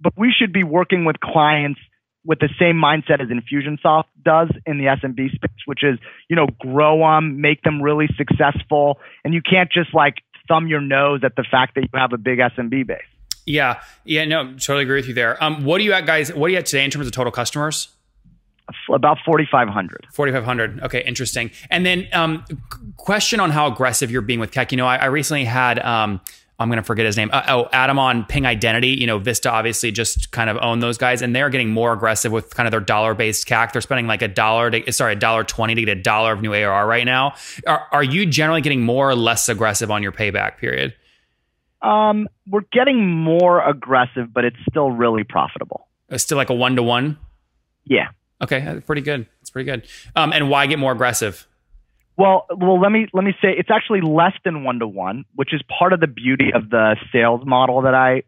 but 0.00 0.14
we 0.16 0.34
should 0.36 0.52
be 0.52 0.64
working 0.64 1.04
with 1.04 1.20
clients 1.20 1.78
with 2.24 2.38
the 2.40 2.48
same 2.58 2.76
mindset 2.76 3.20
as 3.20 3.28
Infusionsoft 3.28 4.04
does 4.24 4.48
in 4.66 4.78
the 4.78 4.84
SMB 4.84 5.34
space, 5.34 5.50
which 5.66 5.82
is, 5.82 5.98
you 6.28 6.36
know, 6.36 6.46
grow 6.58 6.98
them, 6.98 7.40
make 7.40 7.62
them 7.62 7.80
really 7.80 8.08
successful. 8.16 8.98
And 9.24 9.32
you 9.32 9.40
can't 9.40 9.70
just 9.70 9.94
like 9.94 10.16
thumb 10.46 10.66
your 10.66 10.80
nose 10.80 11.20
at 11.24 11.36
the 11.36 11.44
fact 11.48 11.74
that 11.74 11.82
you 11.82 11.98
have 11.98 12.12
a 12.12 12.18
big 12.18 12.38
SMB 12.38 12.86
base. 12.86 12.98
Yeah. 13.46 13.80
Yeah. 14.04 14.24
No, 14.24 14.52
totally 14.52 14.82
agree 14.82 14.96
with 14.96 15.08
you 15.08 15.14
there. 15.14 15.42
Um, 15.42 15.64
what 15.64 15.78
do 15.78 15.84
you 15.84 15.92
at, 15.92 16.06
guys? 16.06 16.32
What 16.32 16.48
do 16.48 16.52
you 16.52 16.58
at 16.58 16.66
today 16.66 16.84
in 16.84 16.90
terms 16.90 17.06
of 17.06 17.12
total 17.12 17.32
customers? 17.32 17.88
About 18.92 19.16
4,500. 19.24 20.08
4,500. 20.12 20.82
Okay. 20.82 21.02
Interesting. 21.04 21.50
And 21.70 21.86
then, 21.86 22.08
um, 22.12 22.44
question 22.98 23.40
on 23.40 23.50
how 23.50 23.66
aggressive 23.72 24.10
you're 24.10 24.20
being 24.20 24.40
with 24.40 24.50
CAC. 24.50 24.72
You 24.72 24.76
know, 24.76 24.86
I, 24.86 24.96
I 24.96 25.06
recently 25.06 25.44
had, 25.44 25.78
um, 25.78 26.20
I'm 26.60 26.68
going 26.68 26.78
to 26.78 26.82
forget 26.82 27.06
his 27.06 27.16
name. 27.16 27.30
Uh, 27.32 27.42
oh, 27.48 27.68
Adam 27.72 28.00
on 28.00 28.24
Ping 28.24 28.44
Identity. 28.44 28.88
You 28.88 29.06
know, 29.06 29.18
Vista 29.18 29.50
obviously 29.50 29.92
just 29.92 30.32
kind 30.32 30.50
of 30.50 30.56
own 30.60 30.80
those 30.80 30.98
guys, 30.98 31.22
and 31.22 31.34
they're 31.34 31.50
getting 31.50 31.70
more 31.70 31.92
aggressive 31.92 32.32
with 32.32 32.54
kind 32.54 32.66
of 32.66 32.72
their 32.72 32.80
dollar 32.80 33.14
based 33.14 33.46
CAC. 33.46 33.72
They're 33.72 33.80
spending 33.80 34.08
like 34.08 34.22
a 34.22 34.28
dollar 34.28 34.70
to 34.70 34.92
sorry, 34.92 35.12
a 35.12 35.16
dollar 35.16 35.44
twenty 35.44 35.76
to 35.76 35.84
get 35.84 35.96
a 35.96 36.02
dollar 36.02 36.32
of 36.32 36.42
new 36.42 36.52
ARR 36.52 36.86
right 36.86 37.04
now. 37.04 37.34
Are, 37.66 37.86
are 37.92 38.02
you 38.02 38.26
generally 38.26 38.60
getting 38.60 38.82
more 38.82 39.08
or 39.08 39.14
less 39.14 39.48
aggressive 39.48 39.90
on 39.90 40.02
your 40.02 40.12
payback 40.12 40.58
period? 40.58 40.94
Um, 41.80 42.28
we're 42.48 42.64
getting 42.72 43.08
more 43.08 43.64
aggressive, 43.64 44.32
but 44.34 44.44
it's 44.44 44.56
still 44.68 44.90
really 44.90 45.22
profitable. 45.22 45.86
It's 46.08 46.24
still 46.24 46.36
like 46.36 46.50
a 46.50 46.54
one 46.54 46.74
to 46.74 46.82
one. 46.82 47.18
Yeah. 47.84 48.08
Okay, 48.42 48.80
pretty 48.84 49.02
good. 49.02 49.26
It's 49.40 49.50
pretty 49.50 49.70
good. 49.70 49.86
Um, 50.16 50.32
and 50.32 50.50
why 50.50 50.66
get 50.66 50.78
more 50.78 50.92
aggressive? 50.92 51.46
Well, 52.18 52.46
well, 52.50 52.80
let 52.80 52.90
me 52.90 53.06
let 53.12 53.22
me 53.22 53.32
say 53.40 53.54
it's 53.56 53.70
actually 53.70 54.00
less 54.00 54.32
than 54.44 54.64
one 54.64 54.80
to 54.80 54.88
one, 54.88 55.24
which 55.36 55.54
is 55.54 55.62
part 55.78 55.92
of 55.92 56.00
the 56.00 56.08
beauty 56.08 56.50
of 56.52 56.68
the 56.68 56.96
sales 57.12 57.42
model 57.46 57.82
that 57.82 57.94
I 57.94 58.24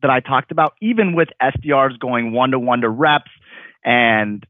that 0.00 0.10
I 0.10 0.20
talked 0.20 0.50
about. 0.50 0.72
Even 0.80 1.14
with 1.14 1.28
SDRs 1.42 1.98
going 1.98 2.32
one 2.32 2.52
to 2.52 2.58
one 2.58 2.80
to 2.80 2.88
reps 2.88 3.30
and 3.84 4.46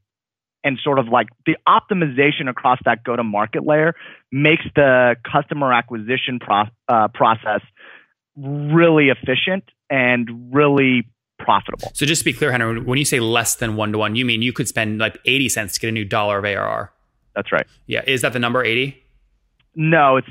and 0.63 0.79
sort 0.81 0.97
of 0.97 1.09
like 1.09 1.27
the 1.45 1.57
optimization 1.67 2.49
across 2.49 2.79
that 2.85 3.03
go 3.03 3.17
to 3.17 3.23
market 3.23 3.65
layer 3.65 3.95
makes 4.31 4.63
the 4.75 5.17
customer 5.29 5.73
acquisition 5.73 6.39
pro- 6.39 6.63
uh, 6.87 7.09
process 7.09 7.61
really 8.37 9.09
efficient 9.09 9.65
and 9.89 10.53
really 10.55 11.03
profitable. 11.37 11.91
So 11.93 12.05
just 12.05 12.21
to 12.21 12.25
be 12.25 12.33
clear, 12.33 12.51
Henry, 12.51 12.79
when 12.79 12.97
you 12.97 13.05
say 13.05 13.19
less 13.19 13.55
than 13.55 13.75
one 13.75 13.91
to 13.91 13.97
one, 13.97 14.15
you 14.15 14.23
mean 14.23 14.41
you 14.41 14.53
could 14.53 14.69
spend 14.69 14.99
like 14.99 15.17
80 15.25 15.49
cents 15.49 15.73
to 15.73 15.81
get 15.81 15.89
a 15.89 15.91
new 15.91 16.05
dollar 16.05 16.39
of 16.39 16.45
ARR? 16.45 16.93
That's 17.35 17.51
right. 17.51 17.67
Yeah. 17.87 18.01
Is 18.07 18.21
that 18.21 18.33
the 18.33 18.39
number 18.39 18.63
80? 18.63 19.01
No, 19.75 20.17
it's 20.17 20.27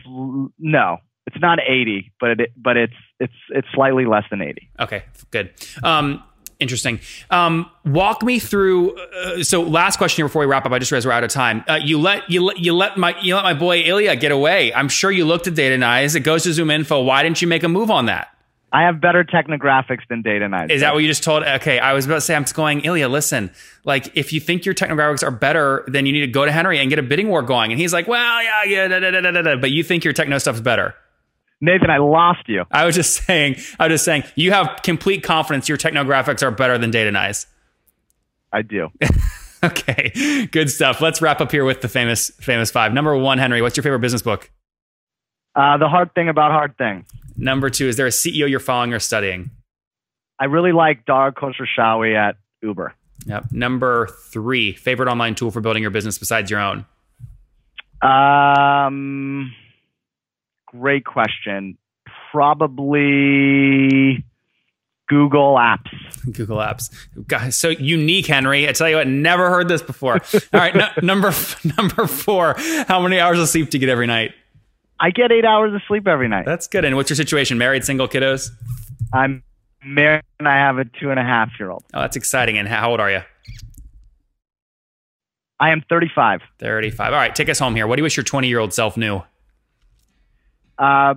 no. 0.58 0.98
It's 1.26 1.40
not 1.40 1.58
80, 1.60 2.12
but 2.20 2.40
it 2.40 2.52
but 2.56 2.76
it's 2.76 2.94
it's 3.20 3.32
it's 3.50 3.68
slightly 3.74 4.04
less 4.06 4.24
than 4.30 4.42
80. 4.42 4.68
Okay, 4.80 5.04
good. 5.30 5.52
Um, 5.82 6.22
interesting. 6.60 7.00
Um, 7.30 7.70
walk 7.84 8.22
me 8.22 8.38
through. 8.38 8.96
Uh, 8.96 9.42
so, 9.42 9.62
last 9.62 9.96
question 9.96 10.16
here 10.22 10.26
before 10.26 10.40
we 10.40 10.46
wrap 10.46 10.66
up. 10.66 10.72
I 10.72 10.78
just 10.78 10.92
realized 10.92 11.06
we're 11.06 11.12
out 11.12 11.24
of 11.24 11.30
time. 11.30 11.64
Uh, 11.66 11.78
you 11.82 11.98
let 11.98 12.30
you 12.30 12.44
let 12.44 12.58
you 12.58 12.74
let 12.74 12.96
my 12.96 13.18
you 13.22 13.34
let 13.36 13.44
my 13.44 13.54
boy 13.54 13.80
Ilya 13.80 14.16
get 14.16 14.32
away. 14.32 14.72
I'm 14.74 14.88
sure 14.88 15.10
you 15.10 15.24
looked 15.24 15.46
at 15.46 15.54
Datanyze. 15.54 16.14
It 16.14 16.20
goes 16.20 16.42
to 16.44 16.52
Zoom 16.52 16.70
Info. 16.70 17.02
Why 17.02 17.22
didn't 17.22 17.40
you 17.40 17.48
make 17.48 17.62
a 17.62 17.68
move 17.68 17.90
on 17.90 18.06
that? 18.06 18.28
I 18.74 18.82
have 18.82 19.00
better 19.00 19.22
technographics 19.22 20.00
than 20.08 20.24
Datanyze. 20.24 20.72
Is 20.72 20.80
that 20.80 20.94
what 20.94 20.98
you 20.98 21.06
just 21.06 21.22
told? 21.22 21.44
Okay, 21.44 21.78
I 21.78 21.92
was 21.92 22.06
about 22.06 22.16
to 22.16 22.20
say, 22.22 22.34
I'm 22.34 22.42
just 22.42 22.56
going, 22.56 22.80
Ilya, 22.80 23.08
listen, 23.08 23.52
like 23.84 24.10
if 24.16 24.32
you 24.32 24.40
think 24.40 24.64
your 24.64 24.74
technographics 24.74 25.22
are 25.22 25.30
better, 25.30 25.84
then 25.86 26.06
you 26.06 26.12
need 26.12 26.22
to 26.22 26.26
go 26.26 26.44
to 26.44 26.50
Henry 26.50 26.80
and 26.80 26.90
get 26.90 26.98
a 26.98 27.02
bidding 27.02 27.28
war 27.28 27.40
going. 27.40 27.70
And 27.70 27.80
he's 27.80 27.92
like, 27.92 28.08
well, 28.08 28.42
yeah, 28.42 28.64
yeah, 28.64 28.88
da, 28.88 28.98
da, 28.98 29.12
da, 29.12 29.30
da, 29.30 29.42
da, 29.42 29.56
but 29.58 29.70
you 29.70 29.84
think 29.84 30.02
your 30.02 30.12
techno 30.12 30.38
stuff's 30.38 30.60
better. 30.60 30.92
Nathan, 31.60 31.88
I 31.88 31.98
lost 31.98 32.48
you. 32.48 32.64
I 32.72 32.84
was 32.84 32.96
just 32.96 33.12
saying, 33.26 33.58
I 33.78 33.86
was 33.86 33.94
just 33.94 34.04
saying, 34.04 34.24
you 34.34 34.50
have 34.50 34.80
complete 34.82 35.22
confidence 35.22 35.68
your 35.68 35.78
technographics 35.78 36.42
are 36.42 36.50
better 36.50 36.76
than 36.76 36.90
Datanyze. 36.90 37.46
I 38.52 38.62
do. 38.62 38.88
okay, 39.64 40.48
good 40.50 40.68
stuff. 40.68 41.00
Let's 41.00 41.22
wrap 41.22 41.40
up 41.40 41.52
here 41.52 41.64
with 41.64 41.80
the 41.80 41.88
famous, 41.88 42.30
famous 42.40 42.72
five. 42.72 42.92
Number 42.92 43.16
one, 43.16 43.38
Henry, 43.38 43.62
what's 43.62 43.76
your 43.76 43.84
favorite 43.84 44.00
business 44.00 44.22
book? 44.22 44.50
Uh, 45.56 45.76
the 45.78 45.88
hard 45.88 46.14
thing 46.14 46.28
about 46.28 46.50
hard 46.50 46.76
thing. 46.76 47.04
Number 47.36 47.70
two, 47.70 47.88
is 47.88 47.96
there 47.96 48.06
a 48.06 48.10
CEO 48.10 48.48
you're 48.48 48.60
following 48.60 48.92
or 48.92 48.98
studying? 48.98 49.50
I 50.38 50.46
really 50.46 50.72
like 50.72 51.04
Dara 51.04 51.32
Khosrowshahi 51.32 52.16
at 52.16 52.36
Uber. 52.62 52.94
Yep. 53.26 53.52
Number 53.52 54.08
three, 54.30 54.72
favorite 54.72 55.08
online 55.08 55.34
tool 55.34 55.50
for 55.50 55.60
building 55.60 55.82
your 55.82 55.90
business 55.90 56.18
besides 56.18 56.50
your 56.50 56.60
own? 56.60 56.84
Um, 58.02 59.52
great 60.66 61.04
question. 61.04 61.78
Probably 62.30 64.24
Google 65.08 65.54
Apps. 65.56 65.88
Google 66.32 66.58
Apps. 66.58 66.90
God, 67.26 67.54
so 67.54 67.68
unique, 67.70 68.26
Henry. 68.26 68.68
I 68.68 68.72
tell 68.72 68.88
you 68.88 68.96
what, 68.96 69.06
never 69.06 69.48
heard 69.50 69.68
this 69.68 69.82
before. 69.82 70.14
All 70.34 70.60
right, 70.60 70.74
no, 70.74 70.88
number 71.02 71.32
number 71.78 72.06
four. 72.06 72.56
How 72.88 73.00
many 73.00 73.20
hours 73.20 73.38
of 73.38 73.48
sleep 73.48 73.70
do 73.70 73.78
you 73.78 73.80
get 73.80 73.88
every 73.88 74.06
night? 74.06 74.32
I 75.00 75.10
get 75.10 75.32
eight 75.32 75.44
hours 75.44 75.74
of 75.74 75.82
sleep 75.86 76.06
every 76.06 76.28
night. 76.28 76.46
That's 76.46 76.66
good. 76.66 76.84
And 76.84 76.96
what's 76.96 77.10
your 77.10 77.16
situation? 77.16 77.58
Married, 77.58 77.84
single, 77.84 78.08
kiddos? 78.08 78.50
I'm 79.12 79.42
married 79.84 80.24
and 80.38 80.48
I 80.48 80.56
have 80.56 80.78
a 80.78 80.84
two 80.84 81.10
and 81.10 81.18
a 81.18 81.24
half 81.24 81.50
year 81.58 81.70
old. 81.70 81.84
Oh, 81.92 82.00
that's 82.00 82.16
exciting. 82.16 82.58
And 82.58 82.68
how 82.68 82.90
old 82.90 83.00
are 83.00 83.10
you? 83.10 83.22
I 85.60 85.70
am 85.70 85.82
35. 85.88 86.40
35. 86.58 87.12
All 87.12 87.18
right, 87.18 87.34
take 87.34 87.48
us 87.48 87.58
home 87.58 87.74
here. 87.74 87.86
What 87.86 87.96
do 87.96 88.00
you 88.00 88.04
wish 88.04 88.16
your 88.16 88.24
20 88.24 88.48
year 88.48 88.58
old 88.58 88.72
self 88.72 88.96
knew? 88.96 89.22
Uh, 90.78 91.14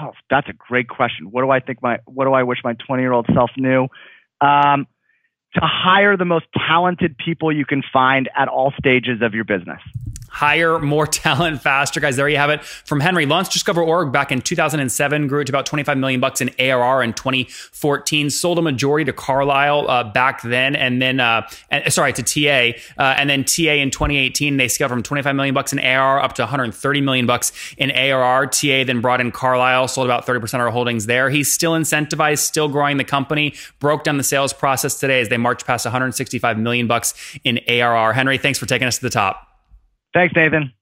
oh, 0.00 0.12
that's 0.28 0.48
a 0.48 0.52
great 0.52 0.88
question. 0.88 1.30
What 1.30 1.42
do 1.42 1.50
I 1.50 1.60
think 1.60 1.82
my 1.82 1.98
What 2.06 2.24
do 2.24 2.32
I 2.32 2.42
wish 2.42 2.58
my 2.64 2.74
20 2.74 3.02
year 3.02 3.12
old 3.12 3.26
self 3.34 3.50
knew? 3.56 3.88
Um, 4.40 4.86
to 5.54 5.60
hire 5.62 6.16
the 6.16 6.24
most 6.24 6.46
talented 6.68 7.18
people 7.18 7.52
you 7.52 7.66
can 7.66 7.82
find 7.92 8.30
at 8.36 8.48
all 8.48 8.72
stages 8.78 9.20
of 9.20 9.34
your 9.34 9.44
business 9.44 9.80
hire 10.40 10.78
more 10.78 11.06
talent 11.24 11.60
faster 11.60 12.00
guys. 12.00 12.16
There 12.16 12.26
you 12.26 12.38
have 12.38 12.48
it. 12.48 12.64
From 12.64 12.98
henry 12.98 13.26
launchdiscover.org 13.26 14.10
back 14.10 14.32
in 14.32 14.40
2007 14.40 15.28
grew 15.28 15.44
to 15.44 15.52
about 15.52 15.66
25 15.66 15.98
million 15.98 16.18
bucks 16.18 16.40
in 16.40 16.50
arr 16.58 17.02
in 17.02 17.12
2014 17.12 18.30
sold 18.30 18.58
a 18.58 18.62
majority 18.62 19.04
to 19.04 19.12
carlyle 19.12 19.88
uh, 19.90 20.02
back 20.02 20.40
then 20.40 20.74
and 20.74 21.02
then 21.02 21.20
uh, 21.20 21.46
and, 21.70 21.92
sorry 21.92 22.14
to 22.14 22.22
ta 22.22 22.72
uh, 22.98 23.14
and 23.18 23.28
then 23.28 23.44
ta 23.44 23.70
in 23.72 23.90
2018 23.90 24.56
they 24.56 24.66
scaled 24.66 24.90
from 24.90 25.02
25 25.02 25.36
million 25.36 25.54
bucks 25.54 25.74
in 25.74 25.78
arr 25.78 26.18
up 26.18 26.32
to 26.32 26.40
130 26.40 27.00
million 27.02 27.26
bucks 27.26 27.52
in 27.76 27.90
arr 27.90 28.46
ta 28.46 28.84
then 28.84 29.02
brought 29.02 29.20
in 29.20 29.30
carlyle 29.30 29.86
sold 29.88 30.06
about 30.06 30.26
30% 30.26 30.54
of 30.54 30.60
our 30.60 30.70
holdings 30.70 31.04
there. 31.04 31.28
He's 31.28 31.52
still 31.52 31.72
incentivized 31.72 32.38
still 32.38 32.68
growing 32.68 32.96
the 32.96 33.04
company. 33.04 33.52
Broke 33.78 34.04
down 34.04 34.16
the 34.16 34.24
sales 34.24 34.54
process 34.54 34.98
today 34.98 35.20
as 35.20 35.28
they 35.28 35.36
march 35.36 35.66
past 35.66 35.84
165 35.84 36.58
million 36.58 36.86
bucks 36.86 37.12
in 37.44 37.60
arr 37.68 38.14
henry 38.14 38.38
thanks 38.38 38.58
for 38.58 38.64
taking 38.64 38.88
us 38.88 38.96
to 38.96 39.02
the 39.02 39.10
top 39.10 39.49
Thanks, 40.12 40.34
Nathan. 40.34 40.72